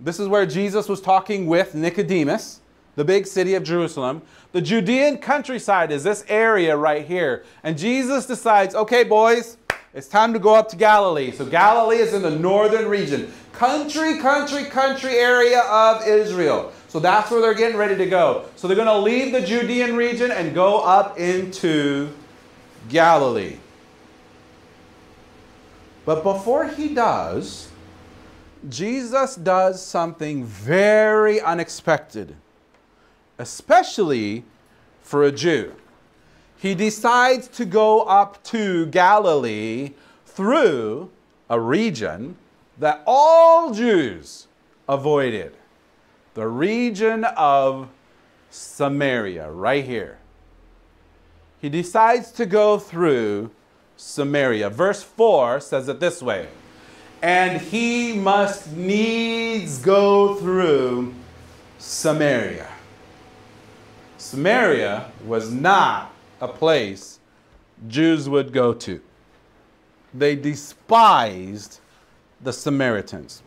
This 0.00 0.18
is 0.18 0.28
where 0.28 0.46
Jesus 0.46 0.88
was 0.88 1.00
talking 1.00 1.46
with 1.46 1.74
Nicodemus, 1.74 2.60
the 2.96 3.04
big 3.04 3.26
city 3.26 3.54
of 3.54 3.62
Jerusalem. 3.62 4.22
The 4.52 4.60
Judean 4.60 5.18
countryside 5.18 5.92
is 5.92 6.02
this 6.02 6.24
area 6.28 6.76
right 6.76 7.06
here. 7.06 7.44
And 7.62 7.78
Jesus 7.78 8.26
decides, 8.26 8.74
okay, 8.74 9.04
boys, 9.04 9.58
it's 9.94 10.08
time 10.08 10.32
to 10.32 10.38
go 10.38 10.54
up 10.54 10.68
to 10.70 10.76
Galilee. 10.76 11.30
So 11.30 11.46
Galilee 11.46 11.98
is 11.98 12.12
in 12.12 12.22
the 12.22 12.30
northern 12.30 12.86
region. 12.86 13.32
Country, 13.52 14.18
country, 14.18 14.64
country 14.64 15.16
area 15.16 15.60
of 15.60 16.06
Israel. 16.06 16.72
So 16.88 17.00
that's 17.00 17.30
where 17.30 17.40
they're 17.40 17.54
getting 17.54 17.76
ready 17.76 17.96
to 17.96 18.06
go. 18.06 18.46
So 18.56 18.68
they're 18.68 18.76
going 18.76 18.88
to 18.88 18.98
leave 18.98 19.32
the 19.32 19.40
Judean 19.40 19.96
region 19.96 20.30
and 20.30 20.54
go 20.54 20.80
up 20.80 21.18
into 21.18 22.10
Galilee. 22.88 23.56
But 26.04 26.22
before 26.22 26.68
he 26.68 26.94
does, 26.94 27.68
Jesus 28.68 29.34
does 29.34 29.84
something 29.84 30.44
very 30.44 31.40
unexpected, 31.40 32.36
especially 33.38 34.44
for 35.02 35.22
a 35.24 35.32
Jew. 35.32 35.74
He 36.58 36.74
decides 36.74 37.48
to 37.48 37.64
go 37.64 38.02
up 38.02 38.42
to 38.44 38.86
Galilee 38.86 39.92
through 40.24 41.10
a 41.48 41.60
region 41.60 42.36
that 42.78 43.02
all 43.06 43.72
Jews 43.72 44.46
avoided 44.88 45.54
the 46.34 46.46
region 46.46 47.24
of 47.24 47.88
Samaria, 48.50 49.50
right 49.50 49.84
here. 49.84 50.18
He 51.60 51.68
decides 51.68 52.30
to 52.32 52.46
go 52.46 52.78
through 52.78 53.50
Samaria. 53.96 54.70
Verse 54.70 55.02
4 55.02 55.60
says 55.60 55.88
it 55.88 55.98
this 55.98 56.22
way 56.22 56.48
And 57.22 57.60
he 57.60 58.12
must 58.12 58.72
needs 58.76 59.78
go 59.78 60.34
through 60.36 61.14
Samaria. 61.78 62.68
Samaria 64.18 65.10
was 65.26 65.50
not 65.50 66.10
a 66.40 66.48
place 66.48 67.18
Jews 67.88 68.28
would 68.28 68.52
go 68.52 68.72
to. 68.72 69.00
They 70.14 70.34
despised 70.34 71.80
the 72.40 72.52
Samaritans. 72.52 73.42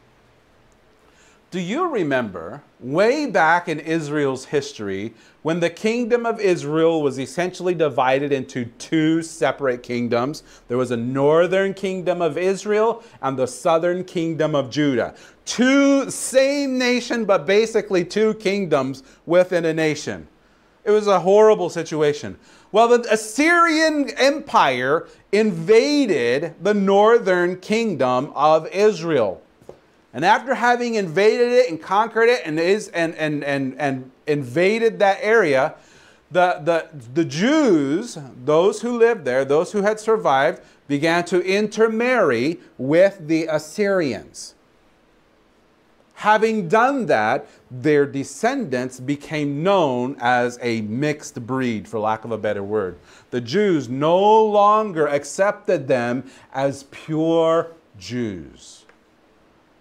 Do 1.51 1.59
you 1.59 1.87
remember 1.87 2.61
way 2.79 3.25
back 3.25 3.67
in 3.67 3.79
Israel's 3.79 4.45
history 4.45 5.15
when 5.41 5.59
the 5.59 5.69
kingdom 5.71 6.27
of 6.27 6.39
Israel 6.39 7.01
was 7.01 7.17
essentially 7.17 7.73
divided 7.73 8.31
into 8.31 8.65
two 8.77 9.23
separate 9.23 9.81
kingdoms? 9.81 10.43
There 10.67 10.77
was 10.77 10.91
a 10.91 10.97
northern 10.97 11.73
kingdom 11.73 12.21
of 12.21 12.37
Israel 12.37 13.03
and 13.23 13.35
the 13.35 13.47
southern 13.47 14.03
kingdom 14.03 14.53
of 14.53 14.69
Judah. 14.69 15.15
Two, 15.45 16.11
same 16.11 16.77
nation, 16.77 17.25
but 17.25 17.47
basically 17.47 18.05
two 18.05 18.35
kingdoms 18.35 19.01
within 19.25 19.65
a 19.65 19.73
nation. 19.73 20.27
It 20.89 20.93
was 20.93 21.05
a 21.05 21.19
horrible 21.19 21.69
situation. 21.69 22.39
Well, 22.71 22.87
the 22.87 23.13
Assyrian 23.13 24.09
Empire 24.17 25.07
invaded 25.31 26.55
the 26.63 26.73
northern 26.73 27.57
kingdom 27.57 28.31
of 28.33 28.65
Israel. 28.73 29.39
And 30.15 30.25
after 30.25 30.55
having 30.55 30.95
invaded 30.95 31.51
it 31.51 31.69
and 31.69 31.79
conquered 31.79 32.27
it 32.27 32.41
and, 32.43 32.59
is, 32.59 32.87
and, 32.87 33.13
and, 33.17 33.43
and, 33.43 33.79
and 33.79 34.09
invaded 34.25 34.97
that 34.97 35.19
area, 35.21 35.75
the, 36.31 36.59
the, 36.63 36.87
the 37.13 37.25
Jews, 37.25 38.17
those 38.43 38.81
who 38.81 38.97
lived 38.97 39.25
there, 39.25 39.45
those 39.45 39.71
who 39.71 39.83
had 39.83 39.99
survived, 39.99 40.59
began 40.87 41.23
to 41.25 41.39
intermarry 41.45 42.59
with 42.79 43.27
the 43.27 43.45
Assyrians. 43.45 44.55
Having 46.19 46.67
done 46.67 47.05
that, 47.05 47.47
their 47.71 48.05
descendants 48.05 48.99
became 48.99 49.63
known 49.63 50.17
as 50.19 50.59
a 50.61 50.81
mixed 50.81 51.47
breed, 51.47 51.87
for 51.87 51.97
lack 51.97 52.25
of 52.25 52.31
a 52.33 52.37
better 52.37 52.61
word. 52.61 52.99
The 53.31 53.39
Jews 53.39 53.87
no 53.87 54.43
longer 54.43 55.07
accepted 55.07 55.87
them 55.87 56.29
as 56.53 56.83
pure 56.91 57.71
Jews. 57.97 58.83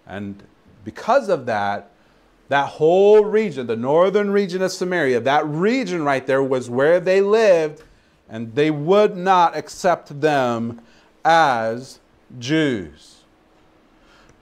And 0.06 0.40
because 0.84 1.28
of 1.28 1.44
that, 1.46 1.90
that 2.50 2.68
whole 2.68 3.24
region, 3.24 3.66
the 3.66 3.74
northern 3.74 4.30
region 4.30 4.62
of 4.62 4.70
Samaria, 4.70 5.18
that 5.18 5.44
region 5.44 6.04
right 6.04 6.24
there 6.24 6.44
was 6.44 6.70
where 6.70 7.00
they 7.00 7.20
lived, 7.20 7.82
and 8.28 8.54
they 8.54 8.70
would 8.70 9.16
not 9.16 9.56
accept 9.56 10.20
them 10.20 10.82
as 11.24 11.98
Jews. 12.38 13.17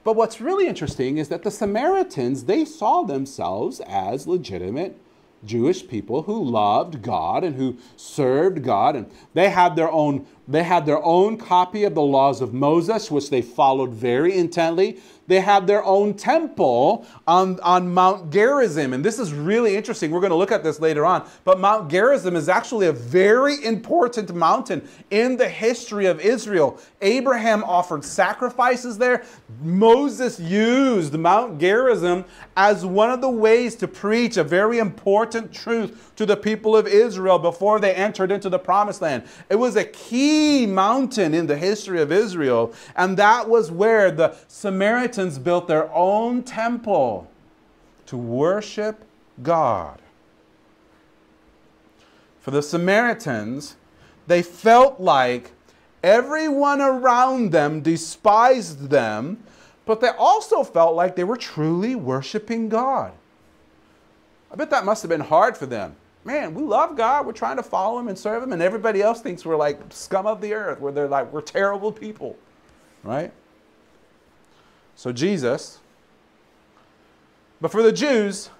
But 0.07 0.15
what's 0.15 0.41
really 0.41 0.69
interesting 0.69 1.19
is 1.19 1.31
that 1.31 1.43
the 1.43 1.51
Samaritans, 1.51 2.45
they 2.45 2.65
saw 2.65 3.03
themselves 3.03 3.81
as 3.81 4.29
legitimate 4.29 4.97
Jewish 5.45 5.89
people 5.89 6.23
who 6.23 6.45
loved 6.45 7.03
God 7.03 7.43
and 7.43 7.57
who 7.57 7.79
served 7.97 8.63
God 8.63 8.95
and 8.95 9.11
they 9.35 9.51
had 9.51 9.75
their 9.75 9.91
own 9.91 10.25
they 10.49 10.63
had 10.63 10.87
their 10.87 11.03
own 11.03 11.37
copy 11.37 11.85
of 11.85 11.95
the 11.95 12.03
laws 12.03 12.41
of 12.41 12.55
Moses 12.55 13.11
which 13.11 13.31
they 13.31 13.43
followed 13.43 13.91
very 13.91 14.37
intently 14.37 15.01
they 15.27 15.41
had 15.41 15.67
their 15.67 15.85
own 15.85 16.15
temple 16.15 17.07
on, 17.27 17.59
on 17.61 17.93
Mount 17.93 18.31
Gerizim. 18.33 18.93
And 18.93 19.05
this 19.05 19.19
is 19.19 19.33
really 19.33 19.77
interesting. 19.77 20.11
We're 20.11 20.21
going 20.21 20.31
to 20.31 20.37
look 20.37 20.53
at 20.53 20.63
this 20.63 20.81
later 20.81 21.05
on. 21.05 21.29
But 21.45 21.59
Mount 21.59 21.91
Gerizim 21.91 22.37
is 22.37 22.49
actually 22.49 22.87
a 22.87 22.93
very 22.93 23.65
important 23.65 24.35
mountain 24.35 24.87
in 25.11 25.37
the 25.37 25.49
history 25.49 26.07
of 26.07 26.21
Israel. 26.21 26.79
Abraham 27.01 27.65
offered 27.65 28.05
sacrifices 28.05 28.99
there. 28.99 29.25
Moses 29.61 30.39
used 30.39 31.15
Mount 31.15 31.59
Gerizim 31.59 32.25
as 32.57 32.87
one 32.87 33.11
of 33.11 33.21
the 33.21 33.31
ways 33.31 33.75
to 33.77 33.89
preach 33.89 34.37
a 34.37 34.45
very 34.45 34.79
important 34.79 35.53
truth 35.53 36.13
to 36.17 36.25
the 36.25 36.37
people 36.37 36.77
of 36.77 36.87
Israel 36.87 37.39
before 37.39 37.81
they 37.81 37.95
entered 37.95 38.31
into 38.31 38.49
the 38.49 38.59
promised 38.59 39.03
land. 39.03 39.25
It 39.51 39.57
was 39.57 39.77
a 39.77 39.85
key 39.85 40.36
mountain 40.67 41.35
in 41.35 41.47
the 41.47 41.57
history 41.57 42.01
of 42.01 42.13
Israel, 42.13 42.73
and 42.95 43.17
that 43.17 43.49
was 43.49 43.71
where 43.71 44.11
the 44.11 44.37
Samaritans 44.49 45.39
built 45.39 45.69
their 45.69 45.93
own 45.93 46.43
temple 46.43 47.31
to 48.07 48.17
worship 48.17 49.05
God. 49.43 50.01
For 52.41 52.51
the 52.51 52.63
Samaritans, 52.63 53.77
they 54.27 54.43
felt 54.43 55.01
like 55.01 55.53
everyone 56.03 56.81
around 56.81 57.51
them 57.51 57.81
despised 57.81 58.91
them, 58.91 59.43
but 59.85 60.01
they 60.01 60.11
also 60.11 60.63
felt 60.63 60.95
like 60.95 61.17
they 61.17 61.25
were 61.25 61.37
truly 61.37 61.95
worshiping 61.95 62.69
God. 62.69 63.13
I 64.51 64.57
bet 64.57 64.71
that 64.71 64.85
must 64.85 65.03
have 65.03 65.09
been 65.09 65.21
hard 65.21 65.57
for 65.57 65.67
them 65.67 65.97
man, 66.27 66.53
we 66.53 66.63
love 66.63 66.97
God. 66.97 67.25
We're 67.25 67.33
trying 67.33 67.57
to 67.57 67.63
follow 67.63 67.99
Him 67.99 68.09
and 68.09 68.19
serve 68.19 68.43
Him, 68.43 68.53
and 68.53 68.61
everybody 68.61 69.01
else 69.01 69.23
thinks 69.23 69.47
we're 69.47 69.57
like 69.57 69.81
scum 69.91 70.27
of 70.27 70.41
the 70.41 70.53
earth, 70.53 70.81
where 70.81 70.93
they're 70.93 71.09
like, 71.09 71.33
we're 71.33 71.41
terrible 71.41 71.93
people, 71.93 72.37
right? 73.05 73.33
So 74.97 75.13
Jesus, 75.13 75.79
but 77.61 77.71
for 77.71 77.83
the 77.83 77.93
Jews, 77.93 78.51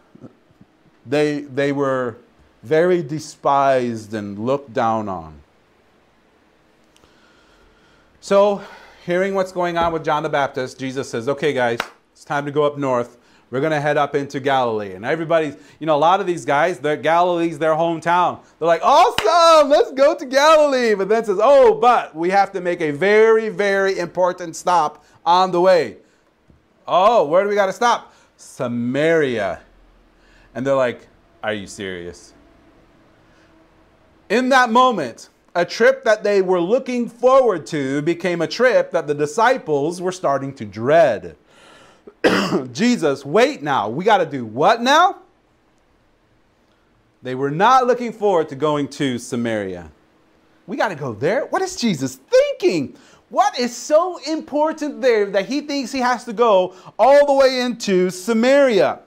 they, 1.05 1.41
they 1.41 1.73
were 1.73 2.17
very 2.63 3.03
despised 3.03 4.15
and 4.15 4.39
looked 4.39 4.73
down 4.73 5.09
on. 5.09 5.41
So, 8.21 8.63
hearing 9.05 9.35
what's 9.35 9.53
going 9.53 9.79
on 9.79 9.93
with 9.93 10.05
John 10.05 10.25
the 10.25 10.29
Baptist, 10.29 10.81
Jesus 10.81 11.09
says, 11.09 11.29
okay, 11.29 11.53
guys, 11.53 11.79
it's 12.13 12.25
time 12.25 12.45
to 12.45 12.51
go 12.51 12.65
up 12.65 12.77
north 12.77 13.19
we're 13.51 13.61
going 13.61 13.73
to 13.73 13.81
head 13.81 13.97
up 13.97 14.15
into 14.15 14.41
Galilee. 14.41 14.93
And 14.95 15.05
everybody's, 15.05 15.57
you 15.79 15.87
know, 15.87 15.97
a 15.97 15.99
lot 15.99 16.21
of 16.21 16.27
these 16.27 16.45
guys, 16.45 16.79
Galilee's 16.79 17.59
their 17.59 17.75
hometown. 17.75 18.41
They're 18.59 18.67
like, 18.67 18.83
awesome, 18.83 19.71
let's 19.71 19.93
go 19.93 20.17
to 20.17 20.27
Galilee. 20.27 20.95
But 20.95 21.09
then 21.09 21.25
says, 21.25 21.39
oh, 21.41 21.75
but 21.75 22.15
we 22.15 22.31
have 22.31 22.53
to 22.53 22.61
make 22.61 22.81
a 22.81 22.91
very, 22.91 23.49
very 23.49 23.99
important 23.99 24.57
stop 24.57 25.05
on 25.25 25.53
the 25.53 25.61
way. 25.61 25.99
Oh, 26.89 27.25
where 27.25 27.43
do 27.43 27.49
we 27.49 27.55
got 27.55 27.67
to 27.67 27.73
stop? 27.73 28.15
Samaria. 28.37 29.61
And 30.55 30.67
they're 30.67 30.75
like, 30.75 31.07
are 31.43 31.55
you 31.55 31.67
serious? 31.67 32.33
In 34.29 34.49
that 34.49 34.71
moment, 34.71 35.29
a 35.55 35.65
trip 35.65 36.05
that 36.05 36.25
they 36.25 36.43
were 36.43 36.61
looking 36.61 37.09
forward 37.09 37.67
to 37.69 38.03
became 38.03 38.43
a 38.43 38.47
trip 38.47 38.91
that 38.91 39.07
the 39.07 39.15
disciples 39.15 40.03
were 40.03 40.13
starting 40.13 40.53
to 40.55 40.65
dread. 40.65 41.37
Jesus, 42.73 43.25
wait 43.25 43.63
now. 43.63 43.89
We 43.89 44.05
got 44.05 44.19
to 44.19 44.27
do 44.27 44.45
what 44.45 44.83
now? 44.83 45.17
They 47.23 47.35
were 47.35 47.51
not 47.51 47.87
looking 47.87 48.13
forward 48.13 48.49
to 48.51 48.55
going 48.55 48.89
to 48.89 49.19
Samaria. 49.19 49.91
We 50.67 50.77
got 50.77 50.89
to 50.89 50.95
go 50.95 51.13
there. 51.13 51.47
What 51.47 51.63
is 51.63 51.77
Jesus 51.77 52.17
thinking? 52.17 52.97
What 53.29 53.59
is 53.59 53.77
so 53.77 54.19
important 54.19 55.01
there 55.01 55.27
that 55.27 55.47
he 55.47 55.61
thinks 55.61 55.91
he 55.91 55.99
has 55.99 56.25
to 56.25 56.33
go 56.33 56.75
all 56.99 57.27
the 57.27 57.33
way 57.33 57.61
into 57.61 58.11
Samaria? 58.11 59.01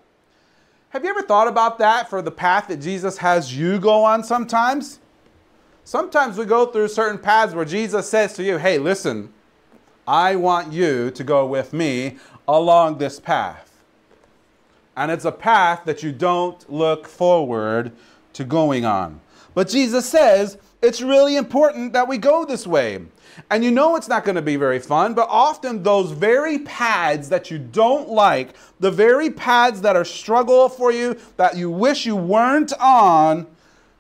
Have 0.89 1.03
you 1.03 1.09
ever 1.09 1.21
thought 1.21 1.47
about 1.47 1.77
that 1.79 2.09
for 2.09 2.21
the 2.21 2.31
path 2.31 2.67
that 2.67 2.77
Jesus 2.77 3.17
has 3.17 3.55
you 3.55 3.79
go 3.79 4.03
on 4.03 4.23
sometimes? 4.23 4.99
Sometimes 5.83 6.37
we 6.37 6.45
go 6.45 6.65
through 6.65 6.87
certain 6.87 7.19
paths 7.19 7.53
where 7.53 7.65
Jesus 7.65 8.09
says 8.09 8.33
to 8.33 8.43
you, 8.43 8.57
hey, 8.57 8.77
listen, 8.77 9.31
I 10.09 10.37
want 10.37 10.73
you 10.73 11.11
to 11.11 11.23
go 11.23 11.45
with 11.45 11.71
me 11.71 12.17
along 12.47 12.97
this 12.97 13.19
path. 13.19 13.79
And 14.97 15.11
it's 15.11 15.23
a 15.23 15.31
path 15.31 15.83
that 15.85 16.01
you 16.01 16.11
don't 16.11 16.67
look 16.67 17.07
forward 17.07 17.91
to 18.33 18.43
going 18.43 18.85
on. 18.85 19.21
But 19.53 19.69
Jesus 19.69 20.09
says 20.09 20.57
it's 20.81 20.99
really 21.03 21.35
important 21.35 21.93
that 21.93 22.07
we 22.07 22.17
go 22.17 22.43
this 22.43 22.65
way. 22.65 23.05
And 23.51 23.63
you 23.63 23.69
know 23.69 23.95
it's 23.95 24.07
not 24.07 24.25
going 24.25 24.35
to 24.35 24.41
be 24.41 24.55
very 24.55 24.79
fun, 24.79 25.13
but 25.13 25.27
often 25.29 25.83
those 25.83 26.09
very 26.09 26.57
paths 26.57 27.29
that 27.29 27.51
you 27.51 27.59
don't 27.59 28.09
like, 28.09 28.55
the 28.79 28.89
very 28.89 29.29
paths 29.29 29.79
that 29.81 29.95
are 29.95 30.03
struggle 30.03 30.69
for 30.69 30.91
you, 30.91 31.19
that 31.37 31.55
you 31.55 31.69
wish 31.69 32.07
you 32.07 32.15
weren't 32.15 32.73
on, 32.79 33.45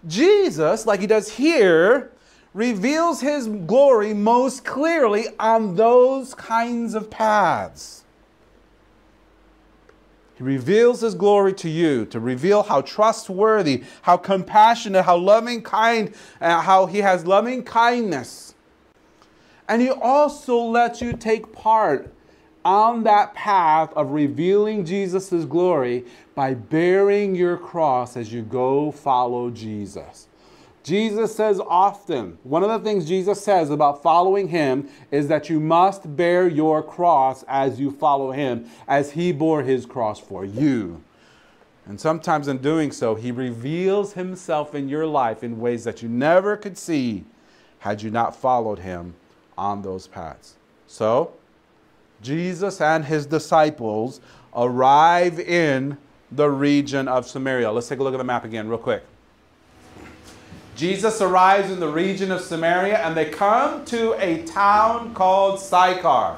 Jesus, 0.07 0.87
like 0.87 1.01
he 1.01 1.07
does 1.07 1.29
here, 1.29 2.11
reveals 2.53 3.21
his 3.21 3.47
glory 3.47 4.13
most 4.13 4.65
clearly 4.65 5.27
on 5.39 5.75
those 5.75 6.33
kinds 6.33 6.93
of 6.93 7.09
paths. 7.09 8.03
He 10.35 10.43
reveals 10.43 11.01
his 11.01 11.15
glory 11.15 11.53
to 11.55 11.69
you 11.69 12.05
to 12.07 12.19
reveal 12.19 12.63
how 12.63 12.81
trustworthy, 12.81 13.83
how 14.03 14.17
compassionate, 14.17 15.05
how 15.05 15.17
loving 15.17 15.61
kind, 15.61 16.13
uh, 16.39 16.61
how 16.61 16.85
he 16.85 16.99
has 16.99 17.25
loving 17.25 17.63
kindness 17.63 18.49
and 19.69 19.83
He 19.83 19.91
also 19.91 20.57
lets 20.57 20.99
you 20.99 21.13
take 21.13 21.53
part 21.53 22.11
on 22.65 23.03
that 23.03 23.35
path 23.35 23.93
of 23.95 24.11
revealing 24.11 24.83
Jesus' 24.83 25.45
glory 25.45 26.05
by 26.33 26.55
bearing 26.55 27.35
your 27.35 27.55
cross 27.55 28.17
as 28.17 28.33
you 28.33 28.41
go 28.41 28.91
follow 28.91 29.51
Jesus. 29.51 30.27
Jesus 30.89 31.35
says 31.35 31.61
often, 31.67 32.39
one 32.41 32.63
of 32.63 32.69
the 32.69 32.79
things 32.79 33.07
Jesus 33.07 33.43
says 33.43 33.69
about 33.69 34.01
following 34.01 34.47
him 34.47 34.89
is 35.11 35.27
that 35.27 35.47
you 35.47 35.59
must 35.59 36.15
bear 36.15 36.47
your 36.47 36.81
cross 36.81 37.43
as 37.47 37.79
you 37.79 37.91
follow 37.91 38.31
him, 38.31 38.67
as 38.87 39.11
he 39.11 39.31
bore 39.31 39.61
his 39.61 39.85
cross 39.85 40.19
for 40.19 40.43
you. 40.43 41.03
And 41.85 42.01
sometimes 42.01 42.47
in 42.47 42.57
doing 42.57 42.91
so, 42.91 43.13
he 43.13 43.31
reveals 43.31 44.13
himself 44.13 44.73
in 44.73 44.89
your 44.89 45.05
life 45.05 45.43
in 45.43 45.59
ways 45.59 45.83
that 45.83 46.01
you 46.01 46.09
never 46.09 46.57
could 46.57 46.75
see 46.75 47.23
had 47.77 48.01
you 48.01 48.09
not 48.09 48.35
followed 48.35 48.79
him 48.79 49.13
on 49.59 49.83
those 49.83 50.07
paths. 50.07 50.55
So, 50.87 51.33
Jesus 52.19 52.81
and 52.81 53.05
his 53.05 53.27
disciples 53.27 54.21
arrive 54.55 55.39
in 55.39 55.99
the 56.31 56.49
region 56.49 57.07
of 57.07 57.27
Samaria. 57.27 57.71
Let's 57.71 57.87
take 57.87 57.99
a 57.99 58.03
look 58.03 58.15
at 58.15 58.17
the 58.17 58.23
map 58.23 58.43
again, 58.43 58.67
real 58.67 58.79
quick. 58.79 59.03
Jesus 60.79 61.19
arrives 61.19 61.69
in 61.69 61.81
the 61.81 61.89
region 61.89 62.31
of 62.31 62.39
Samaria 62.39 62.99
and 62.99 63.13
they 63.13 63.29
come 63.29 63.83
to 63.83 64.13
a 64.13 64.43
town 64.43 65.13
called 65.13 65.59
Sychar. 65.59 66.37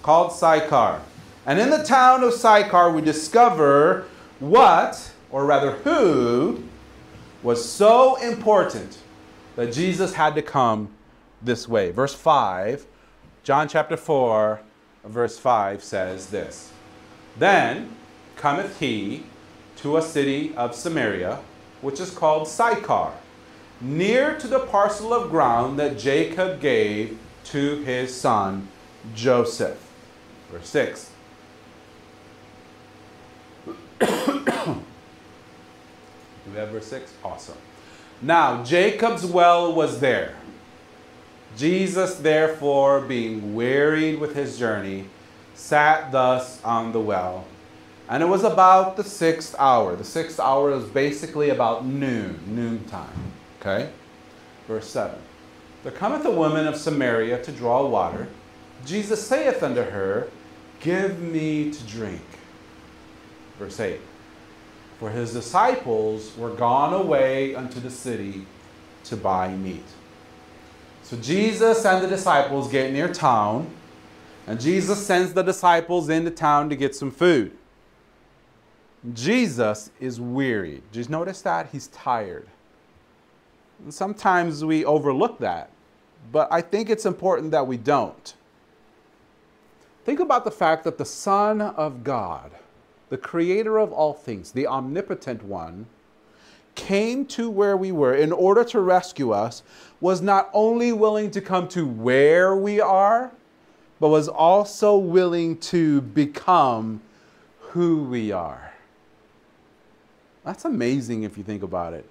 Called 0.00 0.30
Sychar. 0.30 1.00
And 1.44 1.58
in 1.58 1.70
the 1.70 1.82
town 1.82 2.22
of 2.22 2.34
Sychar, 2.34 2.90
we 2.90 3.02
discover 3.02 4.06
what, 4.38 5.10
or 5.28 5.44
rather 5.44 5.72
who, 5.72 6.62
was 7.42 7.68
so 7.68 8.14
important 8.22 8.98
that 9.56 9.72
Jesus 9.72 10.14
had 10.14 10.36
to 10.36 10.42
come 10.42 10.90
this 11.42 11.66
way. 11.68 11.90
Verse 11.90 12.14
5, 12.14 12.86
John 13.42 13.66
chapter 13.66 13.96
4, 13.96 14.60
verse 15.06 15.36
5 15.36 15.82
says 15.82 16.28
this 16.28 16.72
Then 17.36 17.96
cometh 18.36 18.78
he 18.78 19.24
to 19.78 19.96
a 19.96 20.02
city 20.02 20.54
of 20.54 20.76
Samaria, 20.76 21.40
which 21.80 21.98
is 21.98 22.12
called 22.12 22.46
Sychar, 22.46 23.14
near 23.84 24.36
to 24.38 24.48
the 24.48 24.60
parcel 24.60 25.12
of 25.12 25.30
ground 25.30 25.78
that 25.78 25.98
Jacob 25.98 26.60
gave 26.60 27.18
to 27.44 27.82
his 27.82 28.18
son 28.18 28.68
Joseph. 29.14 29.78
Verse 30.50 30.68
6. 30.68 31.10
Do 34.00 34.06
we 36.50 36.56
have 36.56 36.70
verse 36.70 36.86
6? 36.86 37.12
Awesome. 37.22 37.58
Now, 38.22 38.64
Jacob's 38.64 39.26
well 39.26 39.72
was 39.74 40.00
there. 40.00 40.34
Jesus, 41.56 42.16
therefore, 42.16 43.00
being 43.02 43.54
wearied 43.54 44.18
with 44.18 44.34
his 44.34 44.58
journey, 44.58 45.04
sat 45.54 46.10
thus 46.10 46.62
on 46.64 46.92
the 46.92 47.00
well. 47.00 47.44
And 48.08 48.22
it 48.22 48.26
was 48.26 48.44
about 48.44 48.96
the 48.96 49.04
sixth 49.04 49.54
hour. 49.58 49.94
The 49.96 50.04
sixth 50.04 50.40
hour 50.40 50.72
is 50.72 50.84
basically 50.84 51.50
about 51.50 51.84
noon, 51.84 52.40
noontime. 52.46 53.32
Okay? 53.64 53.90
Verse 54.68 54.86
7. 54.88 55.18
There 55.82 55.92
cometh 55.92 56.24
a 56.24 56.30
woman 56.30 56.66
of 56.66 56.76
Samaria 56.76 57.42
to 57.44 57.52
draw 57.52 57.86
water. 57.86 58.28
Jesus 58.84 59.26
saith 59.26 59.62
unto 59.62 59.82
her, 59.82 60.28
Give 60.80 61.18
me 61.18 61.70
to 61.70 61.82
drink. 61.84 62.22
Verse 63.58 63.80
8. 63.80 64.00
For 64.98 65.10
his 65.10 65.32
disciples 65.32 66.36
were 66.36 66.50
gone 66.50 66.92
away 66.92 67.54
unto 67.54 67.80
the 67.80 67.90
city 67.90 68.46
to 69.04 69.16
buy 69.16 69.54
meat. 69.54 69.84
So 71.02 71.16
Jesus 71.18 71.84
and 71.84 72.02
the 72.02 72.08
disciples 72.08 72.70
get 72.70 72.92
near 72.92 73.12
town, 73.12 73.70
and 74.46 74.60
Jesus 74.60 75.06
sends 75.06 75.32
the 75.32 75.42
disciples 75.42 76.08
into 76.08 76.30
town 76.30 76.68
to 76.70 76.76
get 76.76 76.94
some 76.94 77.10
food. 77.10 77.52
Jesus 79.12 79.90
is 80.00 80.20
weary. 80.20 80.82
Did 80.92 81.06
you 81.06 81.10
notice 81.10 81.42
that? 81.42 81.68
He's 81.72 81.88
tired. 81.88 82.48
Sometimes 83.88 84.64
we 84.64 84.84
overlook 84.84 85.38
that, 85.38 85.70
but 86.32 86.48
I 86.50 86.60
think 86.60 86.90
it's 86.90 87.06
important 87.06 87.50
that 87.50 87.66
we 87.66 87.76
don't. 87.76 88.34
Think 90.04 90.20
about 90.20 90.44
the 90.44 90.50
fact 90.50 90.84
that 90.84 90.98
the 90.98 91.04
Son 91.04 91.60
of 91.60 92.04
God, 92.04 92.50
the 93.08 93.16
creator 93.16 93.78
of 93.78 93.92
all 93.92 94.12
things, 94.12 94.52
the 94.52 94.66
omnipotent 94.66 95.42
one, 95.42 95.86
came 96.74 97.24
to 97.26 97.48
where 97.48 97.76
we 97.76 97.92
were 97.92 98.14
in 98.14 98.32
order 98.32 98.64
to 98.64 98.80
rescue 98.80 99.30
us 99.30 99.62
was 100.00 100.20
not 100.20 100.50
only 100.52 100.92
willing 100.92 101.30
to 101.30 101.40
come 101.40 101.68
to 101.68 101.86
where 101.86 102.56
we 102.56 102.80
are, 102.80 103.32
but 104.00 104.08
was 104.08 104.28
also 104.28 104.96
willing 104.96 105.56
to 105.58 106.00
become 106.00 107.00
who 107.60 108.02
we 108.04 108.32
are. 108.32 108.72
That's 110.44 110.64
amazing 110.64 111.22
if 111.22 111.38
you 111.38 111.44
think 111.44 111.62
about 111.62 111.94
it. 111.94 112.04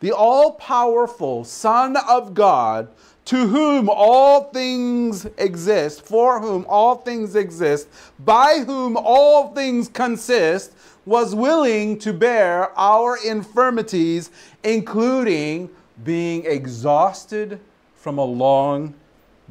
The 0.00 0.12
all 0.12 0.52
powerful 0.52 1.44
Son 1.44 1.96
of 1.96 2.34
God, 2.34 2.88
to 3.26 3.46
whom 3.48 3.88
all 3.90 4.44
things 4.44 5.26
exist, 5.36 6.06
for 6.06 6.40
whom 6.40 6.64
all 6.68 6.96
things 6.96 7.36
exist, 7.36 7.88
by 8.18 8.62
whom 8.64 8.96
all 8.96 9.52
things 9.54 9.88
consist, 9.88 10.72
was 11.04 11.34
willing 11.34 11.98
to 11.98 12.12
bear 12.12 12.70
our 12.78 13.18
infirmities, 13.24 14.30
including 14.62 15.68
being 16.04 16.44
exhausted 16.44 17.60
from 17.94 18.18
a 18.18 18.24
long 18.24 18.94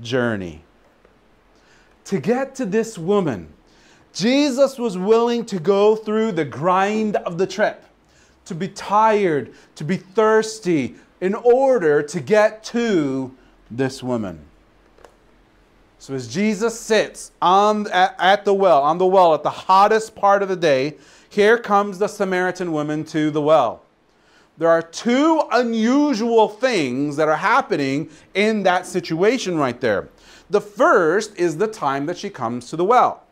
journey. 0.02 0.64
To 2.06 2.20
get 2.20 2.56
to 2.56 2.66
this 2.66 2.98
woman, 2.98 3.50
Jesus 4.14 4.80
was 4.80 4.98
willing 4.98 5.46
to 5.46 5.60
go 5.60 5.96
through 5.96 6.32
the 6.32 6.46
grind 6.46 7.18
of 7.18 7.38
the 7.38 7.46
trip, 7.46 7.84
to 8.48 8.56
be 8.56 8.68
tired, 8.68 9.54
to 9.76 9.84
be 9.84 9.98
thirsty, 9.98 10.96
in 11.22 11.34
order 11.34 12.02
to 12.04 12.20
get 12.20 12.64
to 12.66 13.36
this 13.72 14.04
woman. 14.04 14.40
So 16.00 16.14
as 16.14 16.28
Jesus 16.28 16.80
sits 16.80 17.32
on, 17.42 17.88
at, 17.92 18.16
at 18.20 18.46
the 18.46 18.54
well, 18.54 18.84
on 18.84 18.98
the 18.98 19.06
well 19.06 19.34
at 19.34 19.44
the 19.44 19.50
hottest 19.50 20.16
part 20.16 20.44
of 20.44 20.50
the 20.50 20.56
day, 20.56 20.96
here 21.30 21.58
comes 21.58 22.00
the 22.00 22.08
Samaritan 22.08 22.72
woman 22.72 23.04
to 23.06 23.32
the 23.32 23.42
well. 23.42 23.82
There 24.58 24.70
are 24.70 24.82
two 24.82 25.44
unusual 25.52 26.48
things 26.48 27.16
that 27.18 27.28
are 27.28 27.36
happening 27.36 28.10
in 28.34 28.64
that 28.64 28.86
situation 28.86 29.58
right 29.58 29.80
there. 29.80 30.10
The 30.50 30.62
first 30.62 31.36
is 31.36 31.58
the 31.58 31.68
time 31.68 32.06
that 32.06 32.18
she 32.18 32.30
comes 32.30 32.70
to 32.70 32.76
the 32.76 32.86
well. 32.86 33.24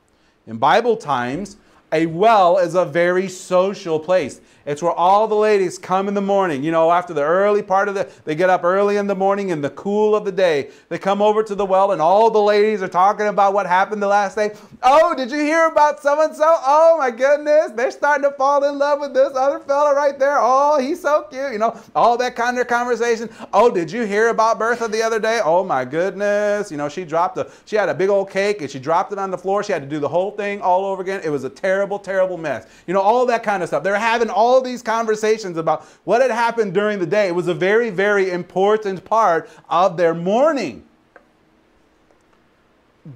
In 0.45 0.58
Bible 0.58 0.97
times, 0.97 1.58
A 1.91 2.06
well 2.08 2.58
is 2.58 2.75
a 2.75 2.86
very 2.86 3.28
social 3.28 3.99
place. 3.99 4.41
It's 4.65 4.82
where 4.82 4.91
all 4.91 5.28
the 5.28 5.36
ladies 5.36 5.78
come 5.78 6.08
in 6.08 6.15
the 6.15 6.21
morning, 6.21 6.63
you 6.63 6.71
know, 6.71 6.91
after 6.91 7.13
the 7.13 7.21
early 7.21 7.62
part 7.62 7.88
of 7.88 7.93
the, 7.93 8.10
they 8.23 8.34
get 8.34 8.49
up 8.49 8.63
early 8.63 8.97
in 8.97 9.06
the 9.06 9.15
morning 9.15 9.49
in 9.49 9.62
the 9.62 9.69
cool 9.69 10.15
of 10.15 10.25
the 10.25 10.32
day. 10.32 10.71
They 10.89 10.97
come 10.97 11.21
over 11.21 11.43
to 11.43 11.54
the 11.54 11.65
well 11.65 11.91
and 11.91 12.01
all 12.01 12.32
the 12.32 12.41
ladies 12.41 12.82
are 12.82 12.88
talking 12.88 13.28
about 13.28 13.54
what 13.54 13.67
happened 13.67 14.01
the 14.01 14.08
last 14.08 14.36
day. 14.36 14.56
Oh, 14.82 15.13
did 15.15 15.30
you 15.30 15.38
hear 15.38 15.67
about 15.67 16.01
so 16.01 16.19
and 16.23 16.36
so? 16.36 16.43
Oh 16.65 16.95
my 16.97 17.12
goodness, 17.12 17.73
they're 17.75 17.91
starting 17.91 18.23
to 18.23 18.36
fall 18.36 18.63
in 18.63 18.80
love 18.80 19.01
with 19.01 19.13
this 19.13 19.36
other 19.36 19.60
fella 19.60 19.93
right 19.93 20.17
there. 20.17 20.38
Oh, 20.39 20.80
he's 20.80 20.99
so 20.99 21.28
cute, 21.30 21.54
you 21.54 21.60
know, 21.60 21.80
all 21.95 22.17
that 22.17 22.36
kind 22.36 22.58
of 22.58 22.67
conversation. 22.67 23.30
Oh, 23.54 23.69
did 23.69 23.91
you 23.91 24.04
hear 24.06 24.30
about 24.30 24.58
Bertha 24.58 24.88
the 24.88 25.04
other 25.04 25.19
day? 25.19 25.41
Oh 25.43 25.63
my 25.63 25.86
goodness, 25.86 26.71
you 26.71 26.78
know, 26.78 26.89
she 26.89 27.06
dropped 27.06 27.38
a, 27.38 27.51
she 27.65 27.75
had 27.75 27.89
a 27.89 27.93
big 27.93 28.10
old 28.10 28.32
cake 28.32 28.62
and 28.62 28.71
she 28.71 28.80
dropped 28.80 29.12
it 29.12 29.19
on 29.19 29.30
the 29.30 29.38
floor. 29.38 29.63
She 29.63 29.73
had 29.73 29.84
to 29.84 29.88
do 29.88 29.99
the 29.99 30.10
whole 30.10 30.32
thing 30.32 30.60
all 30.62 30.86
over 30.86 31.04
again. 31.04 31.21
It 31.23 31.30
was 31.30 31.43
a 31.43 31.51
terrible, 31.51 31.99
terrible 31.99 32.38
mess. 32.38 32.65
You 32.88 32.95
know, 32.95 33.01
all 33.01 33.28
that 33.28 33.43
kind 33.43 33.62
of 33.62 33.69
stuff. 33.69 33.84
They're 33.84 33.95
having 33.95 34.32
all 34.32 34.54
all 34.55 34.61
these 34.61 34.81
conversations 34.81 35.57
about 35.57 35.83
what 36.05 36.21
had 36.21 36.31
happened 36.31 36.73
during 36.73 36.99
the 36.99 37.05
day. 37.05 37.27
It 37.27 37.35
was 37.35 37.47
a 37.47 37.53
very, 37.53 37.89
very 37.89 38.31
important 38.31 39.03
part 39.03 39.49
of 39.69 39.97
their 39.97 40.13
morning. 40.13 40.85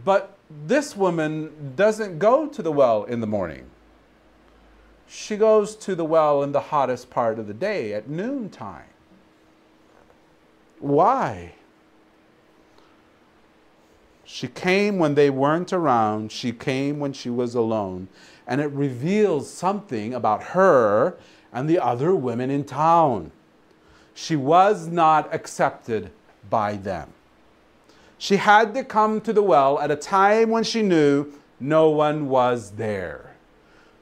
But 0.03 0.37
this 0.67 0.95
woman 0.95 1.73
doesn't 1.75 2.19
go 2.19 2.47
to 2.47 2.61
the 2.61 2.71
well 2.71 3.05
in 3.05 3.21
the 3.21 3.27
morning. 3.27 3.65
She 5.07 5.37
goes 5.37 5.75
to 5.77 5.95
the 5.95 6.05
well 6.05 6.43
in 6.43 6.51
the 6.51 6.59
hottest 6.59 7.09
part 7.09 7.39
of 7.39 7.47
the 7.47 7.53
day 7.53 7.93
at 7.93 8.09
noontime. 8.09 8.83
Why? 10.79 11.53
She 14.23 14.47
came 14.47 14.99
when 14.99 15.15
they 15.15 15.31
weren't 15.31 15.73
around. 15.73 16.31
She 16.31 16.51
came 16.51 16.99
when 16.99 17.13
she 17.13 17.29
was 17.31 17.55
alone 17.55 18.09
and 18.49 18.59
it 18.59 18.71
reveals 18.71 19.47
something 19.47 20.13
about 20.13 20.43
her 20.43 21.15
and 21.53 21.69
the 21.69 21.79
other 21.79 22.15
women 22.15 22.49
in 22.49 22.65
town. 22.65 23.31
She 24.15 24.35
was 24.35 24.87
not 24.87 25.33
accepted 25.33 26.09
by 26.49 26.75
them. 26.75 27.13
She 28.17 28.37
had 28.37 28.73
to 28.73 28.83
come 28.83 29.21
to 29.21 29.31
the 29.31 29.43
well 29.43 29.79
at 29.79 29.91
a 29.91 29.95
time 29.95 30.49
when 30.49 30.63
she 30.63 30.81
knew 30.81 31.31
no 31.59 31.91
one 31.91 32.27
was 32.27 32.71
there. 32.71 33.35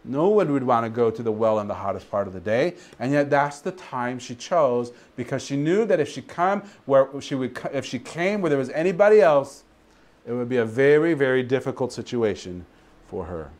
No 0.05 0.29
one 0.29 0.53
would 0.53 0.63
want 0.63 0.85
to 0.85 0.89
go 0.89 1.11
to 1.11 1.21
the 1.21 1.31
well 1.31 1.59
in 1.59 1.67
the 1.67 1.73
hottest 1.73 2.09
part 2.09 2.25
of 2.25 2.33
the 2.33 2.39
day, 2.39 2.75
and 2.99 3.11
yet 3.11 3.29
that's 3.29 3.59
the 3.59 3.73
time 3.73 4.17
she 4.17 4.33
chose 4.33 4.93
because 5.17 5.43
she 5.43 5.57
knew 5.57 5.83
that 5.85 5.99
if 5.99 6.07
she 6.07 6.21
come 6.21 6.63
where 6.85 7.09
she 7.19 7.35
would 7.35 7.59
if 7.73 7.83
she 7.83 7.99
came 7.99 8.41
where 8.41 8.49
there 8.49 8.57
was 8.57 8.69
anybody 8.69 9.19
else, 9.19 9.65
it 10.25 10.31
would 10.31 10.47
be 10.47 10.57
a 10.57 10.65
very 10.65 11.13
very 11.13 11.43
difficult 11.43 11.91
situation 11.91 12.65
for 13.09 13.25
her. 13.25 13.51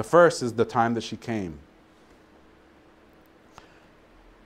The 0.00 0.04
first 0.04 0.42
is 0.42 0.54
the 0.54 0.64
time 0.64 0.94
that 0.94 1.02
she 1.02 1.18
came. 1.18 1.58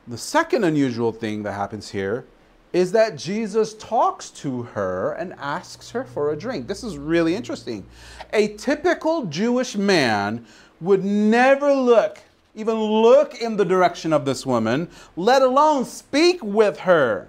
The 0.08 0.18
second 0.18 0.64
unusual 0.64 1.12
thing 1.12 1.44
that 1.44 1.52
happens 1.52 1.90
here 1.90 2.24
is 2.72 2.90
that 2.90 3.14
Jesus 3.14 3.74
talks 3.74 4.30
to 4.30 4.62
her 4.62 5.12
and 5.12 5.32
asks 5.34 5.92
her 5.92 6.02
for 6.02 6.32
a 6.32 6.36
drink. 6.36 6.66
This 6.66 6.82
is 6.82 6.98
really 6.98 7.36
interesting. 7.36 7.86
A 8.32 8.48
typical 8.56 9.26
Jewish 9.26 9.76
man 9.76 10.44
would 10.80 11.04
never 11.04 11.72
look, 11.72 12.18
even 12.56 12.74
look 12.74 13.40
in 13.40 13.56
the 13.56 13.64
direction 13.64 14.12
of 14.12 14.24
this 14.24 14.44
woman, 14.44 14.90
let 15.14 15.40
alone 15.40 15.84
speak 15.84 16.42
with 16.42 16.80
her. 16.80 17.28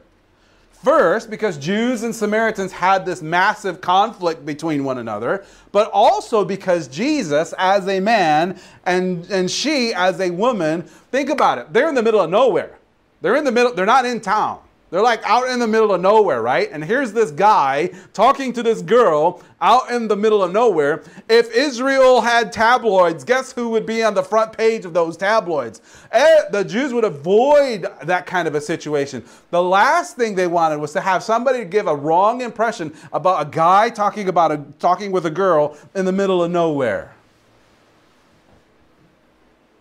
First, 0.86 1.32
because 1.32 1.58
Jews 1.58 2.04
and 2.04 2.16
Samaritans 2.16 2.72
had 2.72 3.08
this 3.08 3.24
massive 3.24 3.82
conflict 3.82 4.46
between 4.46 4.84
one 4.84 5.00
another, 5.00 5.44
but 5.72 5.90
also 5.90 6.46
because 6.46 6.88
Jesus, 6.88 7.56
as 7.58 7.88
a 7.88 8.00
man, 8.00 8.60
and, 8.86 9.26
and 9.32 9.50
she, 9.50 9.96
as 9.96 10.20
a 10.20 10.30
woman, 10.30 10.84
think 11.12 11.32
about 11.32 11.58
it. 11.58 11.74
They're 11.74 11.90
in 11.90 11.96
the 11.96 12.04
middle 12.04 12.22
of 12.22 12.30
nowhere. 12.30 12.78
They're 13.22 13.36
in 13.36 13.46
the 13.46 13.52
middle, 13.52 13.74
they're 13.74 13.88
not 13.88 14.06
in 14.06 14.22
town. 14.22 14.60
They're 14.96 15.04
like 15.04 15.26
out 15.26 15.50
in 15.50 15.60
the 15.60 15.68
middle 15.68 15.92
of 15.92 16.00
nowhere, 16.00 16.42
right? 16.42 16.70
And 16.72 16.82
here's 16.82 17.12
this 17.12 17.30
guy 17.30 17.90
talking 18.14 18.54
to 18.54 18.64
this 18.64 18.82
girl 18.82 19.44
out 19.60 19.92
in 19.92 20.08
the 20.08 20.16
middle 20.16 20.42
of 20.42 20.54
nowhere. 20.54 21.04
If 21.28 21.52
Israel 21.54 22.22
had 22.22 22.54
tabloids, 22.54 23.26
guess 23.26 23.52
who 23.52 23.72
would 23.72 23.86
be 23.86 24.04
on 24.04 24.14
the 24.14 24.24
front 24.24 24.58
page 24.58 24.86
of 24.86 24.94
those 24.94 25.18
tabloids? 25.18 25.82
Eh, 26.14 26.44
the 26.50 26.64
Jews 26.64 26.94
would 26.94 27.04
avoid 27.04 27.86
that 28.04 28.26
kind 28.26 28.48
of 28.48 28.56
a 28.56 28.62
situation. 28.62 29.26
The 29.52 29.62
last 29.62 30.16
thing 30.16 30.34
they 30.34 30.48
wanted 30.48 30.78
was 30.78 30.94
to 30.94 31.02
have 31.02 31.24
somebody 31.24 31.66
give 31.66 31.88
a 31.88 31.96
wrong 31.98 32.40
impression 32.40 32.94
about 33.12 33.46
a 33.46 33.50
guy 33.50 33.90
talking 33.90 34.30
about 34.30 34.54
a, 34.54 34.64
talking 34.80 35.12
with 35.12 35.26
a 35.26 35.30
girl 35.30 35.78
in 35.94 36.06
the 36.06 36.14
middle 36.14 36.42
of 36.42 36.52
nowhere. 36.52 37.14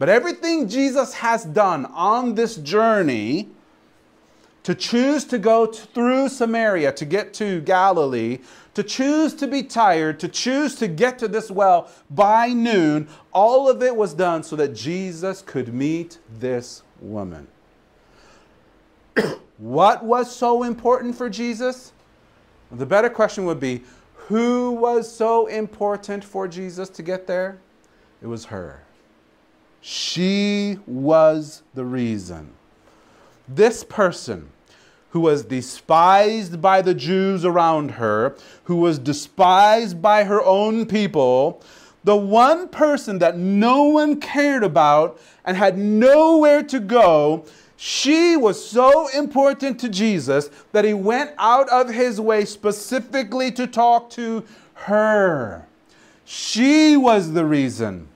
But 0.00 0.08
everything 0.08 0.68
Jesus 0.68 1.14
has 1.14 1.44
done 1.44 1.86
on 1.86 2.34
this 2.34 2.56
journey 2.56 3.53
to 4.64 4.74
choose 4.74 5.24
to 5.26 5.38
go 5.38 5.66
through 5.66 6.28
Samaria 6.28 6.92
to 6.92 7.04
get 7.04 7.32
to 7.34 7.60
Galilee, 7.60 8.38
to 8.72 8.82
choose 8.82 9.34
to 9.34 9.46
be 9.46 9.62
tired, 9.62 10.18
to 10.20 10.28
choose 10.28 10.74
to 10.76 10.88
get 10.88 11.18
to 11.20 11.28
this 11.28 11.50
well 11.50 11.90
by 12.10 12.48
noon, 12.48 13.08
all 13.32 13.70
of 13.70 13.82
it 13.82 13.94
was 13.94 14.14
done 14.14 14.42
so 14.42 14.56
that 14.56 14.74
Jesus 14.74 15.42
could 15.42 15.72
meet 15.72 16.18
this 16.40 16.82
woman. 17.00 17.46
what 19.58 20.02
was 20.02 20.34
so 20.34 20.62
important 20.62 21.14
for 21.14 21.28
Jesus? 21.28 21.92
The 22.72 22.86
better 22.86 23.10
question 23.10 23.44
would 23.44 23.60
be 23.60 23.82
who 24.14 24.72
was 24.72 25.14
so 25.14 25.46
important 25.46 26.24
for 26.24 26.48
Jesus 26.48 26.88
to 26.88 27.02
get 27.02 27.26
there? 27.26 27.58
It 28.22 28.26
was 28.26 28.46
her. 28.46 28.82
She 29.82 30.78
was 30.86 31.62
the 31.74 31.84
reason. 31.84 32.50
This 33.46 33.84
person 33.84 34.48
who 35.14 35.20
was 35.20 35.44
despised 35.44 36.60
by 36.60 36.82
the 36.82 36.92
Jews 36.92 37.44
around 37.44 37.92
her, 37.92 38.36
who 38.64 38.74
was 38.74 38.98
despised 38.98 40.02
by 40.02 40.24
her 40.24 40.42
own 40.42 40.86
people, 40.86 41.62
the 42.02 42.16
one 42.16 42.66
person 42.66 43.20
that 43.20 43.38
no 43.38 43.84
one 43.84 44.18
cared 44.20 44.64
about 44.64 45.20
and 45.44 45.56
had 45.56 45.78
nowhere 45.78 46.64
to 46.64 46.80
go, 46.80 47.44
she 47.76 48.36
was 48.36 48.68
so 48.68 49.06
important 49.10 49.78
to 49.78 49.88
Jesus 49.88 50.50
that 50.72 50.84
he 50.84 50.94
went 50.94 51.30
out 51.38 51.68
of 51.68 51.90
his 51.90 52.20
way 52.20 52.44
specifically 52.44 53.52
to 53.52 53.68
talk 53.68 54.10
to 54.10 54.44
her. 54.74 55.64
She 56.24 56.96
was 56.96 57.34
the 57.34 57.44
reason. 57.44 58.08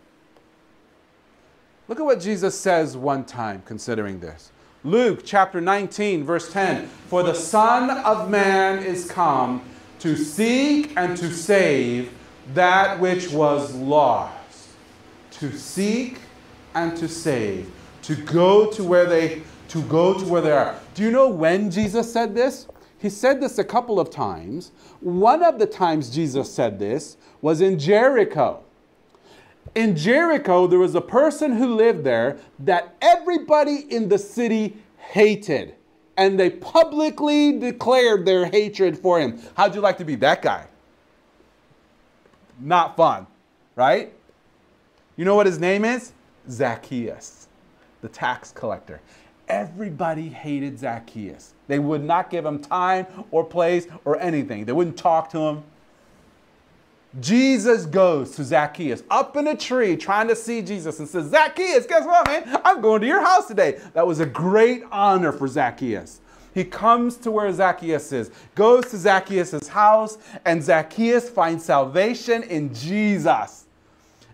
Look 1.87 2.01
at 2.01 2.05
what 2.05 2.19
Jesus 2.19 2.59
says 2.59 2.97
one 2.97 3.25
time 3.25 3.63
considering 3.65 4.19
this. 4.19 4.51
Luke 4.85 5.23
chapter 5.25 5.61
19, 5.61 6.23
verse 6.23 6.53
10 6.53 6.87
For 7.09 7.25
the 7.25 7.35
Son 7.35 7.91
of 7.91 8.31
Man 8.31 8.79
is 8.79 9.11
come 9.11 9.63
to 9.99 10.17
seek 10.17 10.93
and 10.97 11.17
to 11.17 11.33
save 11.33 12.13
that 12.55 13.01
which 13.01 13.33
was 13.33 13.75
lost. 13.75 14.69
To 15.33 15.51
seek 15.51 16.21
and 16.75 16.97
to 16.97 17.09
save. 17.09 17.69
To 18.03 18.15
go 18.15 18.71
to 18.71 18.85
where 18.85 19.07
they 19.07 19.43
to 19.69 19.83
go 19.83 20.15
to 20.17 20.25
where 20.25 20.41
they 20.41 20.53
are. 20.53 20.79
Do 20.95 21.03
you 21.03 21.11
know 21.11 21.29
when 21.29 21.73
Jesus 21.73 22.11
said 22.11 22.37
this? 22.37 22.69
He 22.99 23.11
said 23.11 23.41
this 23.41 23.59
a 23.59 23.65
couple 23.65 23.99
of 23.99 24.11
times. 24.11 24.71
One 25.01 25.43
of 25.43 25.59
the 25.59 25.67
times 25.67 26.09
Jesus 26.09 26.53
said 26.53 26.79
this 26.79 27.17
was 27.43 27.61
in 27.61 27.81
Jericho. 27.81 28.63
In 29.75 29.97
Jericho, 29.97 30.67
there 30.67 30.79
was 30.79 30.95
a 30.95 31.01
person 31.01 31.53
who 31.53 31.75
lived 31.75 32.05
there 32.05 32.39
that 32.61 32.97
everybody 33.01 33.87
in 33.91 34.09
the 34.09 34.19
city 34.19 34.77
hated. 34.99 35.75
And 36.17 36.39
they 36.39 36.51
publicly 36.51 37.59
declared 37.59 38.27
their 38.27 38.47
hatred 38.47 38.99
for 38.99 39.21
him. 39.21 39.41
How'd 39.57 39.75
you 39.75 39.81
like 39.81 39.99
to 39.99 40.05
be 40.05 40.17
that 40.17 40.43
guy? 40.43 40.67
Not 42.59 42.97
fun, 42.97 43.27
right? 43.77 44.13
You 45.17 45.25
know 45.25 45.37
what 45.37 45.47
his 45.47 45.61
name 45.61 45.85
is? 45.85 46.13
Zacchaeus, 46.51 47.47
the 48.03 48.09
tax 48.09 48.51
collector. 48.51 49.01
Everybody 49.49 50.29
hated 50.29 50.79
Zacchaeus. 50.79 51.55
They 51.69 51.79
would 51.79 52.03
not 52.03 52.31
give 52.31 52.45
him 52.45 52.59
time 52.59 53.07
or 53.31 53.45
place 53.45 53.87
or 54.05 54.21
anything. 54.21 54.65
They 54.65 54.73
wouldn't 54.73 54.97
talk 54.97 55.31
to 55.31 55.39
him. 55.39 55.63
Jesus 57.21 57.87
goes 57.87 58.33
to 58.33 58.45
Zacchaeus 58.45 59.03
up 59.11 59.37
in 59.37 59.49
a 59.49 59.57
tree 59.57 59.97
trying 59.97 60.29
to 60.29 60.37
see 60.37 60.61
Jesus 60.61 60.99
and 60.99 61.09
says, 61.09 61.31
Zacchaeus, 61.31 61.87
guess 61.87 62.05
what, 62.05 62.27
man? 62.27 62.61
I'm 62.65 62.81
going 62.81 63.01
to 63.01 63.07
your 63.07 63.25
house 63.25 63.49
today. 63.49 63.81
That 63.95 64.07
was 64.07 64.21
a 64.21 64.27
great 64.27 64.85
honor 64.93 65.33
for 65.33 65.49
Zacchaeus. 65.49 66.21
He 66.55 66.65
comes 66.65 67.17
to 67.19 67.31
where 67.31 67.53
Zacchaeus 67.53 68.13
is, 68.13 68.31
goes 68.55 68.91
to 68.91 68.97
Zacchaeus' 68.97 69.69
house, 69.69 70.19
and 70.45 70.63
Zacchaeus 70.63 71.29
finds 71.31 71.65
salvation 71.65 72.43
in 72.43 72.75
Jesus. 72.75 73.67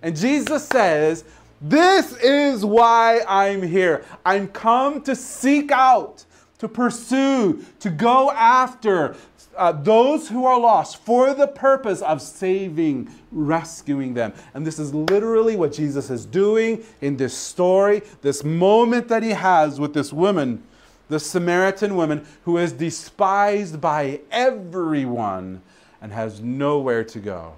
And 0.03 0.17
Jesus 0.17 0.67
says, 0.67 1.25
This 1.61 2.17
is 2.17 2.65
why 2.65 3.21
I'm 3.29 3.63
here. 3.63 4.05
I'm 4.25 4.49
come 4.49 5.03
to 5.03 5.15
seek 5.15 5.71
out, 5.71 6.25
to 6.59 6.69
pursue, 6.69 7.65
to 7.81 7.91
go 7.91 8.31
after 8.33 9.17
uh, 9.57 9.73
those 9.73 10.29
who 10.29 10.45
are 10.45 10.59
lost 10.59 10.99
for 11.05 11.35
the 11.35 11.47
purpose 11.47 12.03
of 12.03 12.21
saving, 12.21 13.11
rescuing 13.31 14.15
them. 14.15 14.33
And 14.55 14.67
this 14.67 14.79
is 14.79 14.95
literally 14.95 15.57
what 15.57 15.73
Jesus 15.73 16.11
is 16.11 16.27
doing 16.27 16.83
in 17.01 17.17
this 17.17 17.37
story, 17.37 18.03
this 18.23 18.45
moment 18.45 19.09
that 19.09 19.23
he 19.23 19.31
has 19.31 19.81
with 19.81 19.95
this 19.95 20.13
woman, 20.13 20.63
the 21.09 21.19
Samaritan 21.19 21.97
woman 21.97 22.27
who 22.45 22.59
is 22.59 22.73
despised 22.73 23.81
by 23.81 24.21
everyone 24.31 25.63
and 26.01 26.13
has 26.13 26.41
nowhere 26.41 27.05
to 27.05 27.19
go. 27.19 27.55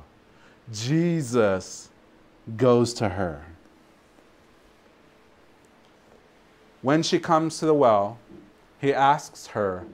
Jesus 0.73 1.89
goes 2.57 2.93
to 2.95 3.09
her. 3.09 3.45
When 6.83 7.03
she 7.03 7.19
comes 7.19 7.59
to 7.59 7.67
the 7.67 7.75
well, 7.75 8.19
he 8.81 8.93
asks 8.93 9.49
her 9.49 9.85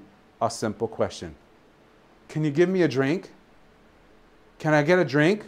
a 0.40 0.50
simple 0.50 0.88
question 0.88 1.34
Can 2.32 2.44
you 2.44 2.50
give 2.50 2.70
me 2.70 2.80
a 2.80 2.88
drink? 2.88 3.30
Can 4.58 4.72
I 4.72 4.82
get 4.82 4.98
a 4.98 5.04
drink? 5.04 5.44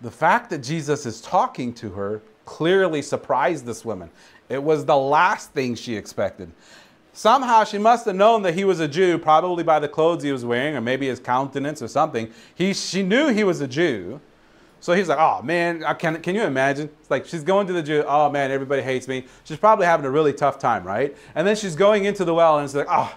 The 0.00 0.10
fact 0.10 0.48
that 0.48 0.62
Jesus 0.62 1.04
is 1.04 1.20
talking 1.20 1.74
to 1.74 1.90
her 1.90 2.22
clearly 2.46 3.02
surprised 3.02 3.66
this 3.66 3.84
woman. 3.84 4.08
It 4.48 4.62
was 4.62 4.86
the 4.86 4.96
last 4.96 5.50
thing 5.50 5.74
she 5.74 5.94
expected. 5.94 6.50
Somehow 7.12 7.64
she 7.64 7.76
must 7.76 8.06
have 8.06 8.16
known 8.16 8.40
that 8.40 8.54
he 8.54 8.64
was 8.64 8.80
a 8.80 8.88
Jew, 8.88 9.18
probably 9.18 9.64
by 9.64 9.80
the 9.80 9.88
clothes 9.88 10.22
he 10.22 10.32
was 10.32 10.46
wearing, 10.46 10.76
or 10.76 10.80
maybe 10.80 11.08
his 11.08 11.20
countenance 11.20 11.82
or 11.82 11.88
something. 11.88 12.32
He, 12.54 12.72
she 12.72 13.02
knew 13.02 13.28
he 13.28 13.44
was 13.44 13.60
a 13.60 13.68
Jew. 13.68 14.18
So 14.80 14.94
he's 14.94 15.10
like, 15.10 15.18
oh 15.18 15.42
man, 15.42 15.84
can, 15.98 16.22
can 16.22 16.34
you 16.34 16.42
imagine? 16.42 16.88
It's 17.02 17.10
like 17.10 17.26
she's 17.26 17.44
going 17.44 17.66
to 17.66 17.74
the 17.74 17.82
Jew, 17.82 18.02
oh 18.08 18.30
man, 18.30 18.50
everybody 18.50 18.80
hates 18.80 19.08
me. 19.08 19.26
She's 19.44 19.58
probably 19.58 19.84
having 19.84 20.06
a 20.06 20.10
really 20.10 20.32
tough 20.32 20.58
time, 20.58 20.84
right? 20.84 21.14
And 21.34 21.46
then 21.46 21.54
she's 21.54 21.76
going 21.76 22.06
into 22.06 22.24
the 22.24 22.32
well 22.32 22.56
and 22.56 22.64
it's 22.64 22.74
like, 22.74 22.86
oh, 22.88 23.14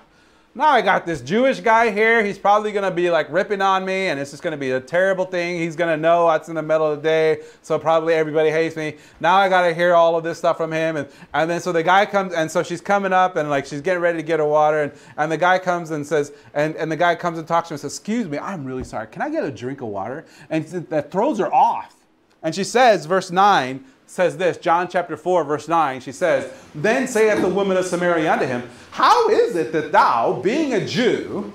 now 0.57 0.69
I 0.69 0.81
got 0.81 1.05
this 1.05 1.21
Jewish 1.21 1.59
guy 1.59 1.91
here. 1.91 2.25
He's 2.25 2.39
probably 2.39 2.71
to 2.83 2.91
be 2.91 3.11
like 3.11 3.31
ripping 3.31 3.61
on 3.61 3.85
me, 3.85 4.07
and 4.07 4.19
it's 4.19 4.31
just 4.31 4.43
to 4.53 4.57
be 4.57 4.71
a 4.71 4.81
terrible 4.81 5.25
thing. 5.25 5.59
He's 5.59 5.75
to 5.89 5.97
know 5.97 6.25
what's 6.25 6.49
in 6.49 6.55
the 6.55 6.63
middle 6.63 6.91
of 6.91 7.01
the 7.01 7.07
day, 7.07 7.43
so 7.61 7.77
probably 7.77 8.15
everybody 8.15 8.49
hates 8.49 8.75
me. 8.75 8.97
Now 9.19 9.37
I 9.37 9.49
got 9.49 9.67
to 9.67 9.73
hear 9.73 9.93
all 9.93 10.17
of 10.17 10.23
this 10.23 10.39
stuff 10.39 10.57
from 10.57 10.71
him. 10.71 10.97
And, 10.97 11.07
and 11.33 11.49
then 11.49 11.61
so 11.61 11.71
the 11.71 11.83
guy 11.83 12.05
comes, 12.05 12.33
and 12.33 12.49
so 12.49 12.63
she's 12.63 12.81
coming 12.81 13.13
up, 13.13 13.35
and 13.35 13.49
like 13.49 13.65
she's 13.65 13.81
getting 13.81 14.01
ready 14.01 14.17
to 14.17 14.23
get 14.23 14.39
her 14.39 14.45
water. 14.45 14.83
And, 14.83 14.91
and 15.17 15.31
the 15.31 15.37
guy 15.37 15.59
comes 15.59 15.91
and 15.91 16.05
says, 16.05 16.33
and, 16.53 16.75
and 16.75 16.91
the 16.91 16.97
guy 16.97 17.15
comes 17.15 17.37
and 17.37 17.47
talks 17.47 17.67
to 17.67 17.73
her 17.73 17.75
and 17.75 17.81
says, 17.81 17.95
Excuse 17.95 18.27
me, 18.27 18.39
I'm 18.39 18.65
really 18.65 18.83
sorry. 18.83 19.07
Can 19.07 19.21
I 19.21 19.29
get 19.29 19.43
a 19.43 19.51
drink 19.51 19.81
of 19.81 19.89
water? 19.89 20.25
And 20.49 20.65
that 20.65 21.11
throws 21.11 21.37
her 21.39 21.53
off. 21.53 21.93
And 22.41 22.53
she 22.53 22.63
says, 22.63 23.05
verse 23.05 23.31
9, 23.31 23.83
says 24.07 24.37
this, 24.37 24.57
John 24.57 24.87
chapter 24.87 25.17
4, 25.17 25.43
verse 25.43 25.67
9, 25.67 25.99
she 25.99 26.11
says, 26.11 26.51
Then 26.73 27.07
saith 27.07 27.41
the 27.41 27.49
woman 27.49 27.77
of 27.77 27.85
Samaria 27.85 28.31
unto 28.31 28.45
him, 28.45 28.63
How 28.91 29.29
is 29.29 29.55
it 29.55 29.71
that 29.73 29.91
thou, 29.91 30.39
being 30.41 30.73
a 30.73 30.85
Jew, 30.85 31.53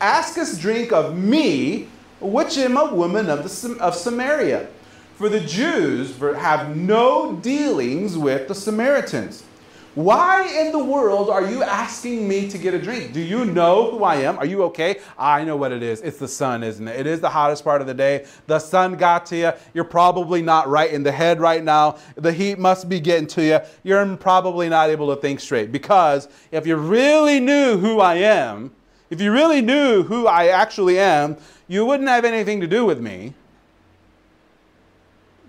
askest 0.00 0.60
drink 0.60 0.92
of 0.92 1.16
me, 1.16 1.88
which 2.20 2.58
am 2.58 2.76
a 2.76 2.94
woman 2.94 3.28
of, 3.30 3.42
the, 3.42 3.76
of 3.80 3.94
Samaria? 3.94 4.68
For 5.16 5.28
the 5.28 5.40
Jews 5.40 6.16
have 6.18 6.76
no 6.76 7.36
dealings 7.36 8.18
with 8.18 8.48
the 8.48 8.54
Samaritans. 8.54 9.44
Why 9.94 10.42
in 10.48 10.72
the 10.72 10.82
world 10.82 11.30
are 11.30 11.48
you 11.48 11.62
asking 11.62 12.26
me 12.26 12.48
to 12.50 12.58
get 12.58 12.74
a 12.74 12.82
drink? 12.82 13.12
Do 13.12 13.20
you 13.20 13.44
know 13.44 13.92
who 13.92 14.02
I 14.02 14.16
am? 14.16 14.38
Are 14.38 14.46
you 14.46 14.64
okay? 14.64 14.98
I 15.16 15.44
know 15.44 15.56
what 15.56 15.70
it 15.70 15.84
is. 15.84 16.00
It's 16.00 16.18
the 16.18 16.26
sun, 16.26 16.64
isn't 16.64 16.88
it? 16.88 16.98
It 16.98 17.06
is 17.06 17.20
the 17.20 17.30
hottest 17.30 17.62
part 17.62 17.80
of 17.80 17.86
the 17.86 17.94
day. 17.94 18.26
The 18.48 18.58
sun 18.58 18.96
got 18.96 19.24
to 19.26 19.36
you. 19.36 19.52
You're 19.72 19.84
probably 19.84 20.42
not 20.42 20.68
right 20.68 20.90
in 20.90 21.04
the 21.04 21.12
head 21.12 21.40
right 21.40 21.62
now. 21.62 21.98
The 22.16 22.32
heat 22.32 22.58
must 22.58 22.88
be 22.88 22.98
getting 22.98 23.28
to 23.28 23.44
you. 23.44 23.60
You're 23.84 24.16
probably 24.16 24.68
not 24.68 24.90
able 24.90 25.14
to 25.14 25.20
think 25.20 25.38
straight. 25.38 25.70
Because 25.70 26.26
if 26.50 26.66
you 26.66 26.74
really 26.74 27.38
knew 27.38 27.78
who 27.78 28.00
I 28.00 28.16
am, 28.16 28.72
if 29.10 29.20
you 29.20 29.30
really 29.30 29.60
knew 29.60 30.02
who 30.02 30.26
I 30.26 30.48
actually 30.48 30.98
am, 30.98 31.36
you 31.68 31.86
wouldn't 31.86 32.08
have 32.08 32.24
anything 32.24 32.60
to 32.62 32.66
do 32.66 32.84
with 32.84 33.00
me. 33.00 33.34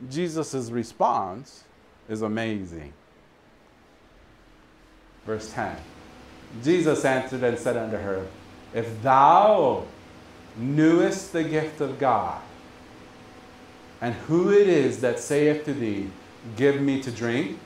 Jesus' 0.08 0.70
response 0.70 1.64
is 2.08 2.22
amazing. 2.22 2.94
Verse 5.26 5.52
10 5.54 5.78
Jesus 6.64 7.04
answered 7.04 7.44
and 7.44 7.58
said 7.58 7.76
unto 7.76 7.98
her, 7.98 8.26
If 8.74 9.02
thou 9.02 9.86
knewest 10.58 11.34
the 11.34 11.44
gift 11.44 11.82
of 11.82 12.00
God, 12.00 12.42
and 14.02 14.14
who 14.14 14.52
it 14.52 14.68
is 14.68 15.02
that 15.02 15.20
saith 15.20 15.66
to 15.66 15.74
thee, 15.74 16.10
Give 16.56 16.80
me 16.80 17.02
to 17.02 17.12
drink, 17.12 17.60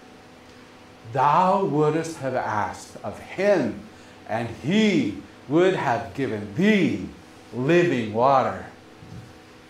thou 1.12 1.66
wouldst 1.66 2.18
have 2.18 2.36
asked 2.36 2.96
of 3.04 3.20
him, 3.20 3.82
and 4.28 4.48
he 4.64 5.18
would 5.48 5.76
have 5.76 6.14
given 6.14 6.56
thee 6.56 7.10
living 7.54 8.14
water. 8.14 8.66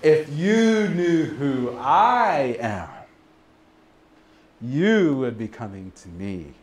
If 0.04 0.30
you 0.30 0.88
knew 0.90 1.26
who 1.26 1.76
I 1.78 2.58
am, 2.60 2.90
you 4.62 5.16
would 5.18 5.38
be 5.38 5.48
coming 5.48 5.92
to 6.04 6.10
me 6.10 6.54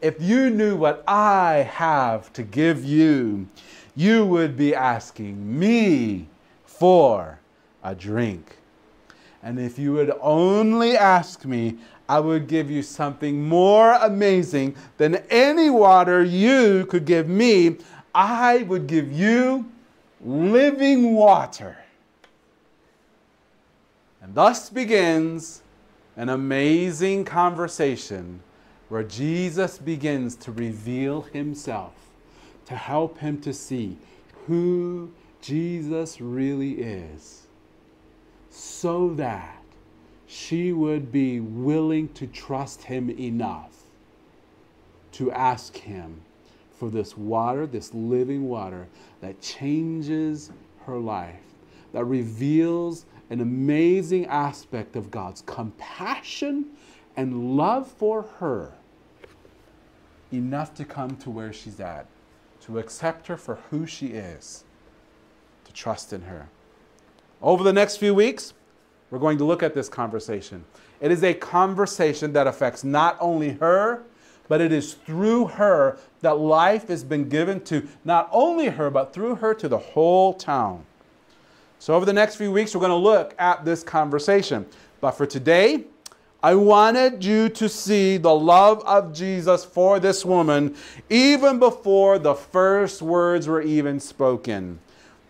if 0.00 0.20
you 0.20 0.50
knew 0.50 0.76
what 0.76 1.02
I 1.06 1.68
have 1.72 2.32
to 2.34 2.42
give 2.42 2.84
you, 2.84 3.48
you 3.94 4.26
would 4.26 4.56
be 4.56 4.74
asking 4.74 5.58
me 5.58 6.28
for 6.64 7.38
a 7.82 7.94
drink. 7.94 8.58
And 9.42 9.58
if 9.58 9.78
you 9.78 9.92
would 9.94 10.12
only 10.20 10.96
ask 10.96 11.44
me, 11.44 11.78
I 12.08 12.20
would 12.20 12.46
give 12.46 12.70
you 12.70 12.82
something 12.82 13.48
more 13.48 13.94
amazing 13.94 14.76
than 14.96 15.16
any 15.30 15.70
water 15.70 16.22
you 16.22 16.86
could 16.86 17.04
give 17.04 17.28
me. 17.28 17.78
I 18.14 18.62
would 18.64 18.86
give 18.86 19.12
you 19.12 19.70
living 20.20 21.14
water. 21.14 21.78
And 24.22 24.34
thus 24.34 24.70
begins 24.70 25.62
an 26.16 26.28
amazing 26.28 27.24
conversation 27.24 28.40
where 28.88 29.02
Jesus 29.02 29.78
begins 29.78 30.36
to 30.36 30.52
reveal 30.52 31.22
himself 31.22 31.92
to 32.66 32.74
help 32.74 33.18
him 33.18 33.40
to 33.40 33.52
see 33.52 33.96
who 34.46 35.10
Jesus 35.40 36.20
really 36.20 36.72
is, 36.82 37.46
so 38.50 39.10
that 39.14 39.62
she 40.26 40.72
would 40.72 41.12
be 41.12 41.40
willing 41.40 42.08
to 42.14 42.26
trust 42.26 42.82
him 42.82 43.10
enough 43.10 43.72
to 45.12 45.30
ask 45.32 45.76
him 45.76 46.20
for 46.78 46.90
this 46.90 47.16
water, 47.16 47.66
this 47.66 47.94
living 47.94 48.48
water 48.48 48.86
that 49.20 49.40
changes 49.40 50.50
her 50.84 50.98
life, 50.98 51.40
that 51.92 52.04
reveals 52.04 53.06
an 53.30 53.40
amazing 53.40 54.26
aspect 54.26 54.96
of 54.96 55.10
God's 55.10 55.42
compassion 55.42 56.66
and 57.16 57.56
love 57.56 57.88
for 57.88 58.22
her 58.38 58.72
enough 60.32 60.74
to 60.74 60.84
come 60.84 61.16
to 61.16 61.30
where 61.30 61.52
she's 61.52 61.80
at, 61.80 62.06
to 62.60 62.78
accept 62.78 63.26
her 63.28 63.36
for 63.36 63.56
who 63.70 63.86
she 63.86 64.08
is, 64.08 64.64
to 65.64 65.72
trust 65.72 66.12
in 66.12 66.22
her. 66.22 66.48
Over 67.40 67.62
the 67.62 67.72
next 67.72 67.96
few 67.96 68.14
weeks, 68.14 68.54
we're 69.10 69.18
going 69.18 69.38
to 69.38 69.44
look 69.44 69.62
at 69.62 69.74
this 69.74 69.88
conversation. 69.88 70.64
It 71.00 71.10
is 71.10 71.22
a 71.22 71.34
conversation 71.34 72.32
that 72.32 72.46
affects 72.46 72.82
not 72.82 73.16
only 73.20 73.50
her, 73.52 74.02
but 74.48 74.60
it 74.60 74.72
is 74.72 74.94
through 74.94 75.46
her 75.46 75.98
that 76.20 76.38
life 76.38 76.88
has 76.88 77.04
been 77.04 77.28
given 77.28 77.60
to 77.64 77.86
not 78.04 78.28
only 78.32 78.66
her, 78.68 78.90
but 78.90 79.12
through 79.12 79.36
her 79.36 79.54
to 79.54 79.68
the 79.68 79.78
whole 79.78 80.34
town. 80.34 80.84
So, 81.78 81.94
over 81.94 82.06
the 82.06 82.12
next 82.12 82.36
few 82.36 82.50
weeks, 82.50 82.74
we're 82.74 82.80
going 82.80 82.90
to 82.90 82.96
look 82.96 83.34
at 83.38 83.64
this 83.64 83.82
conversation. 83.82 84.66
But 85.00 85.12
for 85.12 85.26
today, 85.26 85.84
I 86.42 86.54
wanted 86.54 87.24
you 87.24 87.48
to 87.50 87.68
see 87.68 88.18
the 88.18 88.34
love 88.34 88.82
of 88.84 89.12
Jesus 89.12 89.64
for 89.64 89.98
this 89.98 90.24
woman 90.24 90.76
even 91.08 91.58
before 91.58 92.18
the 92.18 92.34
first 92.34 93.00
words 93.02 93.48
were 93.48 93.62
even 93.62 93.98
spoken. 93.98 94.78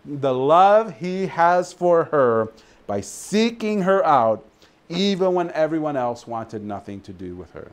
The 0.05 0.33
love 0.33 0.99
he 0.99 1.27
has 1.27 1.73
for 1.73 2.05
her 2.05 2.51
by 2.87 3.01
seeking 3.01 3.81
her 3.81 4.05
out 4.05 4.45
even 4.89 5.33
when 5.33 5.51
everyone 5.51 5.97
else 5.97 6.27
wanted 6.27 6.63
nothing 6.63 7.01
to 7.01 7.13
do 7.13 7.35
with 7.35 7.51
her. 7.53 7.71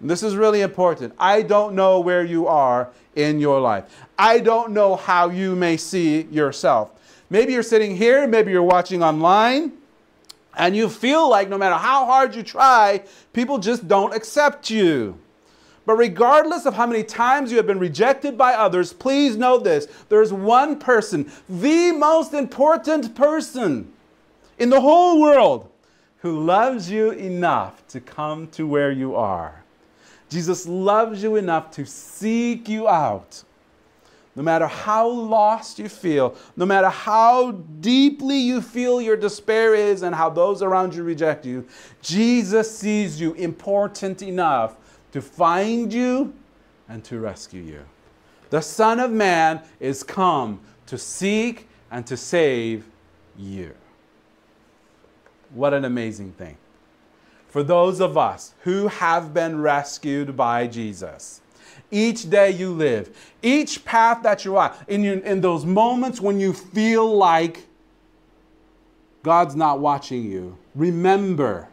And 0.00 0.10
this 0.10 0.22
is 0.22 0.34
really 0.34 0.60
important. 0.60 1.14
I 1.18 1.42
don't 1.42 1.74
know 1.74 2.00
where 2.00 2.24
you 2.24 2.46
are 2.46 2.90
in 3.14 3.38
your 3.38 3.60
life. 3.60 3.84
I 4.18 4.38
don't 4.38 4.72
know 4.72 4.96
how 4.96 5.30
you 5.30 5.54
may 5.54 5.76
see 5.76 6.22
yourself. 6.22 6.90
Maybe 7.30 7.52
you're 7.52 7.62
sitting 7.62 7.96
here, 7.96 8.26
maybe 8.26 8.50
you're 8.50 8.62
watching 8.62 9.02
online 9.02 9.72
and 10.56 10.76
you 10.76 10.88
feel 10.88 11.28
like 11.28 11.48
no 11.48 11.58
matter 11.58 11.76
how 11.76 12.06
hard 12.06 12.34
you 12.34 12.42
try, 12.42 13.02
people 13.32 13.58
just 13.58 13.88
don't 13.88 14.14
accept 14.14 14.70
you. 14.70 15.18
But 15.84 15.94
regardless 15.94 16.64
of 16.64 16.74
how 16.74 16.86
many 16.86 17.02
times 17.02 17.50
you 17.50 17.56
have 17.56 17.66
been 17.66 17.78
rejected 17.78 18.38
by 18.38 18.54
others, 18.54 18.92
please 18.92 19.36
know 19.36 19.58
this 19.58 19.86
there's 20.08 20.32
one 20.32 20.78
person, 20.78 21.30
the 21.48 21.92
most 21.92 22.34
important 22.34 23.14
person 23.14 23.92
in 24.58 24.70
the 24.70 24.80
whole 24.80 25.20
world, 25.20 25.68
who 26.18 26.44
loves 26.44 26.88
you 26.88 27.10
enough 27.10 27.84
to 27.88 28.00
come 28.00 28.46
to 28.48 28.64
where 28.64 28.92
you 28.92 29.16
are. 29.16 29.64
Jesus 30.28 30.68
loves 30.68 31.22
you 31.22 31.34
enough 31.34 31.72
to 31.72 31.84
seek 31.84 32.68
you 32.68 32.88
out 32.88 33.42
no 34.34 34.42
matter 34.42 34.66
how 34.66 35.08
lost 35.08 35.78
you 35.78 35.88
feel, 35.88 36.34
no 36.56 36.64
matter 36.64 36.88
how 36.88 37.52
deeply 37.80 38.38
you 38.38 38.62
feel 38.62 39.00
your 39.00 39.16
despair 39.16 39.74
is 39.74 40.02
and 40.02 40.14
how 40.14 40.30
those 40.30 40.62
around 40.62 40.94
you 40.94 41.02
reject 41.02 41.44
you, 41.44 41.66
Jesus 42.00 42.76
sees 42.76 43.20
you 43.20 43.34
important 43.34 44.22
enough 44.22 44.76
to 45.12 45.20
find 45.20 45.92
you 45.92 46.32
and 46.88 47.04
to 47.04 47.20
rescue 47.20 47.62
you. 47.62 47.84
The 48.48 48.62
Son 48.62 49.00
of 49.00 49.10
Man 49.10 49.60
is 49.80 50.02
come 50.02 50.60
to 50.86 50.96
seek 50.96 51.68
and 51.90 52.06
to 52.06 52.16
save 52.16 52.86
you. 53.36 53.74
What 55.54 55.74
an 55.74 55.84
amazing 55.84 56.32
thing. 56.32 56.56
For 57.48 57.62
those 57.62 58.00
of 58.00 58.16
us 58.16 58.54
who 58.62 58.88
have 58.88 59.34
been 59.34 59.60
rescued 59.60 60.38
by 60.38 60.66
Jesus, 60.66 61.41
each 61.92 62.28
day 62.28 62.50
you 62.50 62.72
live, 62.72 63.16
each 63.42 63.84
path 63.84 64.22
that 64.24 64.44
you 64.44 64.56
are, 64.56 64.74
in, 64.88 65.04
your, 65.04 65.18
in 65.18 65.40
those 65.40 65.64
moments 65.64 66.20
when 66.20 66.40
you 66.40 66.52
feel 66.52 67.16
like 67.16 67.66
God's 69.22 69.54
not 69.54 69.78
watching 69.78 70.24
you, 70.24 70.56
remember, 70.74 71.68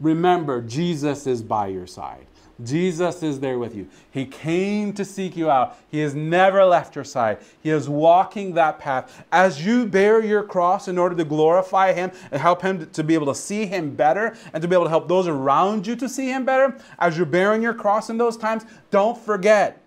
remember, 0.00 0.62
Jesus 0.62 1.26
is 1.26 1.42
by 1.42 1.66
your 1.66 1.86
side. 1.86 2.26
Jesus 2.62 3.22
is 3.22 3.40
there 3.40 3.58
with 3.58 3.74
you. 3.74 3.88
He 4.12 4.26
came 4.26 4.92
to 4.92 5.04
seek 5.04 5.36
you 5.36 5.50
out. 5.50 5.76
He 5.90 6.00
has 6.00 6.14
never 6.14 6.64
left 6.64 6.94
your 6.94 7.04
side. 7.04 7.38
He 7.60 7.70
is 7.70 7.88
walking 7.88 8.54
that 8.54 8.78
path. 8.78 9.24
As 9.32 9.66
you 9.66 9.86
bear 9.86 10.24
your 10.24 10.44
cross 10.44 10.86
in 10.86 10.96
order 10.96 11.16
to 11.16 11.24
glorify 11.24 11.92
Him 11.92 12.12
and 12.30 12.40
help 12.40 12.62
Him 12.62 12.88
to 12.90 13.02
be 13.02 13.14
able 13.14 13.26
to 13.26 13.34
see 13.34 13.66
Him 13.66 13.96
better 13.96 14.36
and 14.52 14.62
to 14.62 14.68
be 14.68 14.74
able 14.74 14.84
to 14.84 14.90
help 14.90 15.08
those 15.08 15.26
around 15.26 15.86
you 15.86 15.96
to 15.96 16.08
see 16.08 16.28
Him 16.28 16.44
better, 16.44 16.78
as 17.00 17.16
you're 17.16 17.26
bearing 17.26 17.60
your 17.60 17.74
cross 17.74 18.08
in 18.08 18.18
those 18.18 18.36
times, 18.36 18.64
don't 18.92 19.18
forget 19.18 19.82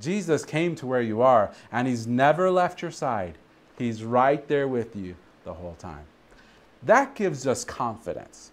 Jesus 0.00 0.44
came 0.44 0.74
to 0.76 0.86
where 0.86 1.02
you 1.02 1.22
are 1.22 1.50
and 1.72 1.88
He's 1.88 2.06
never 2.06 2.50
left 2.50 2.82
your 2.82 2.90
side. 2.90 3.38
He's 3.78 4.04
right 4.04 4.46
there 4.48 4.68
with 4.68 4.94
you 4.94 5.16
the 5.44 5.54
whole 5.54 5.76
time. 5.78 6.04
That 6.82 7.14
gives 7.14 7.46
us 7.46 7.64
confidence 7.64 8.50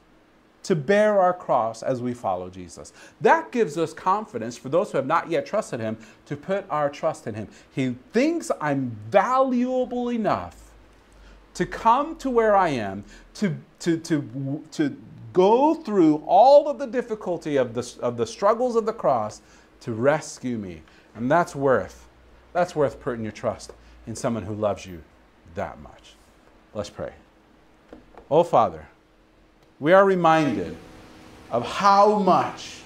to 0.64 0.76
bear 0.76 1.20
our 1.20 1.34
cross 1.34 1.82
as 1.82 2.02
we 2.02 2.14
follow 2.14 2.50
Jesus. 2.50 2.94
That 3.20 3.52
gives 3.52 3.78
us 3.78 3.94
confidence 3.94 4.58
for 4.58 4.70
those 4.70 4.92
who 4.92 4.98
have 4.98 5.08
not 5.08 5.30
yet 5.30 5.46
trusted 5.46 5.80
Him 5.80 5.98
to 6.26 6.36
put 6.36 6.66
our 6.70 6.90
trust 6.90 7.28
in 7.28 7.34
Him. 7.34 7.48
He 7.72 7.96
thinks 8.14 8.52
I'm 8.62 8.96
valuable 9.10 10.10
enough 10.10 10.72
to 11.56 11.66
come 11.66 12.16
to 12.18 12.30
where 12.30 12.56
I 12.56 12.70
am, 12.70 13.04
to, 13.36 13.58
to, 13.80 13.98
to, 13.98 14.64
to 14.72 14.98
go 15.34 15.76
through 15.76 16.24
all 16.26 16.70
of 16.70 16.78
the 16.78 16.88
difficulty 16.88 17.58
of 17.58 17.74
the, 17.74 17.96
of 18.02 18.18
the 18.18 18.26
struggles 18.26 18.76
of 18.76 18.86
the 18.86 18.94
cross 18.94 19.42
to 19.82 19.94
rescue 19.94 20.58
me. 20.58 20.82
And 21.16 21.30
that's 21.30 21.56
worth, 21.56 22.08
that's 22.54 22.76
worth 22.76 23.00
putting 23.02 23.24
your 23.24 23.32
trust 23.32 23.74
in 24.08 24.16
someone 24.16 24.44
who 24.44 24.54
loves 24.54 24.86
you 24.86 25.02
that 25.56 25.80
much. 25.82 26.16
Let's 26.74 26.90
pray. 26.90 27.14
Oh, 28.30 28.44
Father, 28.44 28.88
we 29.82 29.94
are 29.94 30.06
reminded 30.06 30.78
of 31.50 31.66
how 31.66 32.20
much 32.20 32.82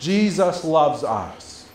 Jesus 0.00 0.64
loves 0.64 1.04
us. 1.04 1.68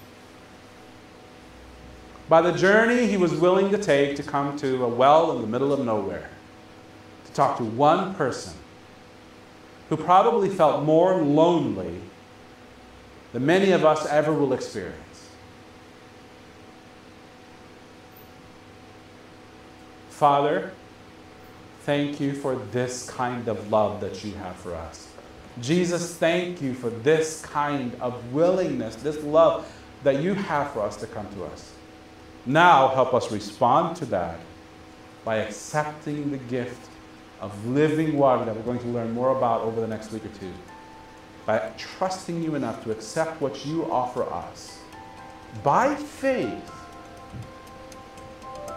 By 2.28 2.42
the 2.42 2.52
journey 2.52 3.06
he 3.06 3.18
was 3.18 3.32
willing 3.34 3.70
to 3.70 3.78
take 3.78 4.16
to 4.16 4.24
come 4.24 4.58
to 4.58 4.84
a 4.84 4.88
well 4.90 5.36
in 5.36 5.42
the 5.42 5.48
middle 5.48 5.72
of 5.72 5.86
nowhere, 5.86 6.28
to 7.26 7.32
talk 7.34 7.58
to 7.60 7.64
one 7.64 8.16
person 8.16 8.54
who 9.90 9.98
probably 9.98 10.50
felt 10.50 10.84
more 10.84 11.22
lonely 11.22 12.02
than 13.32 13.46
many 13.46 13.72
of 13.72 13.86
us 13.86 14.08
ever 14.08 14.34
will 14.34 14.54
experience. 14.54 15.30
Father, 20.10 20.72
thank 21.86 22.20
you 22.20 22.34
for 22.34 22.56
this 22.72 23.10
kind 23.10 23.48
of 23.48 23.72
love 23.72 24.02
that 24.02 24.24
you 24.24 24.34
have 24.36 24.56
for 24.56 24.74
us. 24.76 25.08
Jesus, 25.62 26.16
thank 26.16 26.62
you 26.62 26.74
for 26.74 26.90
this 26.90 27.42
kind 27.42 27.96
of 28.02 28.34
willingness, 28.34 28.96
this 28.96 29.22
love 29.24 29.72
that 30.04 30.22
you 30.22 30.34
have 30.34 30.72
for 30.72 30.82
us 30.82 30.98
to 30.98 31.08
come 31.08 31.28
to 31.36 31.46
us. 31.46 31.74
Now, 32.46 32.90
help 32.90 33.14
us 33.14 33.32
respond 33.32 33.96
to 33.98 34.06
that 34.08 34.40
by 35.24 35.38
accepting 35.38 36.32
the 36.32 36.38
gift 36.38 36.90
of 37.40 37.68
living 37.68 38.18
water 38.18 38.46
that 38.46 38.56
we're 38.56 38.64
going 38.64 38.80
to 38.80 38.88
learn 38.88 39.12
more 39.12 39.38
about 39.38 39.62
over 39.62 39.80
the 39.80 39.88
next 39.88 40.12
week 40.12 40.26
or 40.26 40.40
two. 40.40 40.52
By 41.46 41.72
trusting 41.78 42.42
you 42.42 42.56
enough 42.56 42.84
to 42.86 42.92
accept 42.92 43.42
what 43.42 43.66
you 43.66 43.90
offer 43.92 44.24
us 44.24 44.80
by 45.62 45.94
faith. 45.96 46.72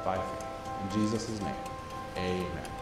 By 0.04 0.16
faith. 0.16 0.46
In 0.82 1.00
Jesus' 1.00 1.40
name, 1.40 1.54
amen. 2.16 2.75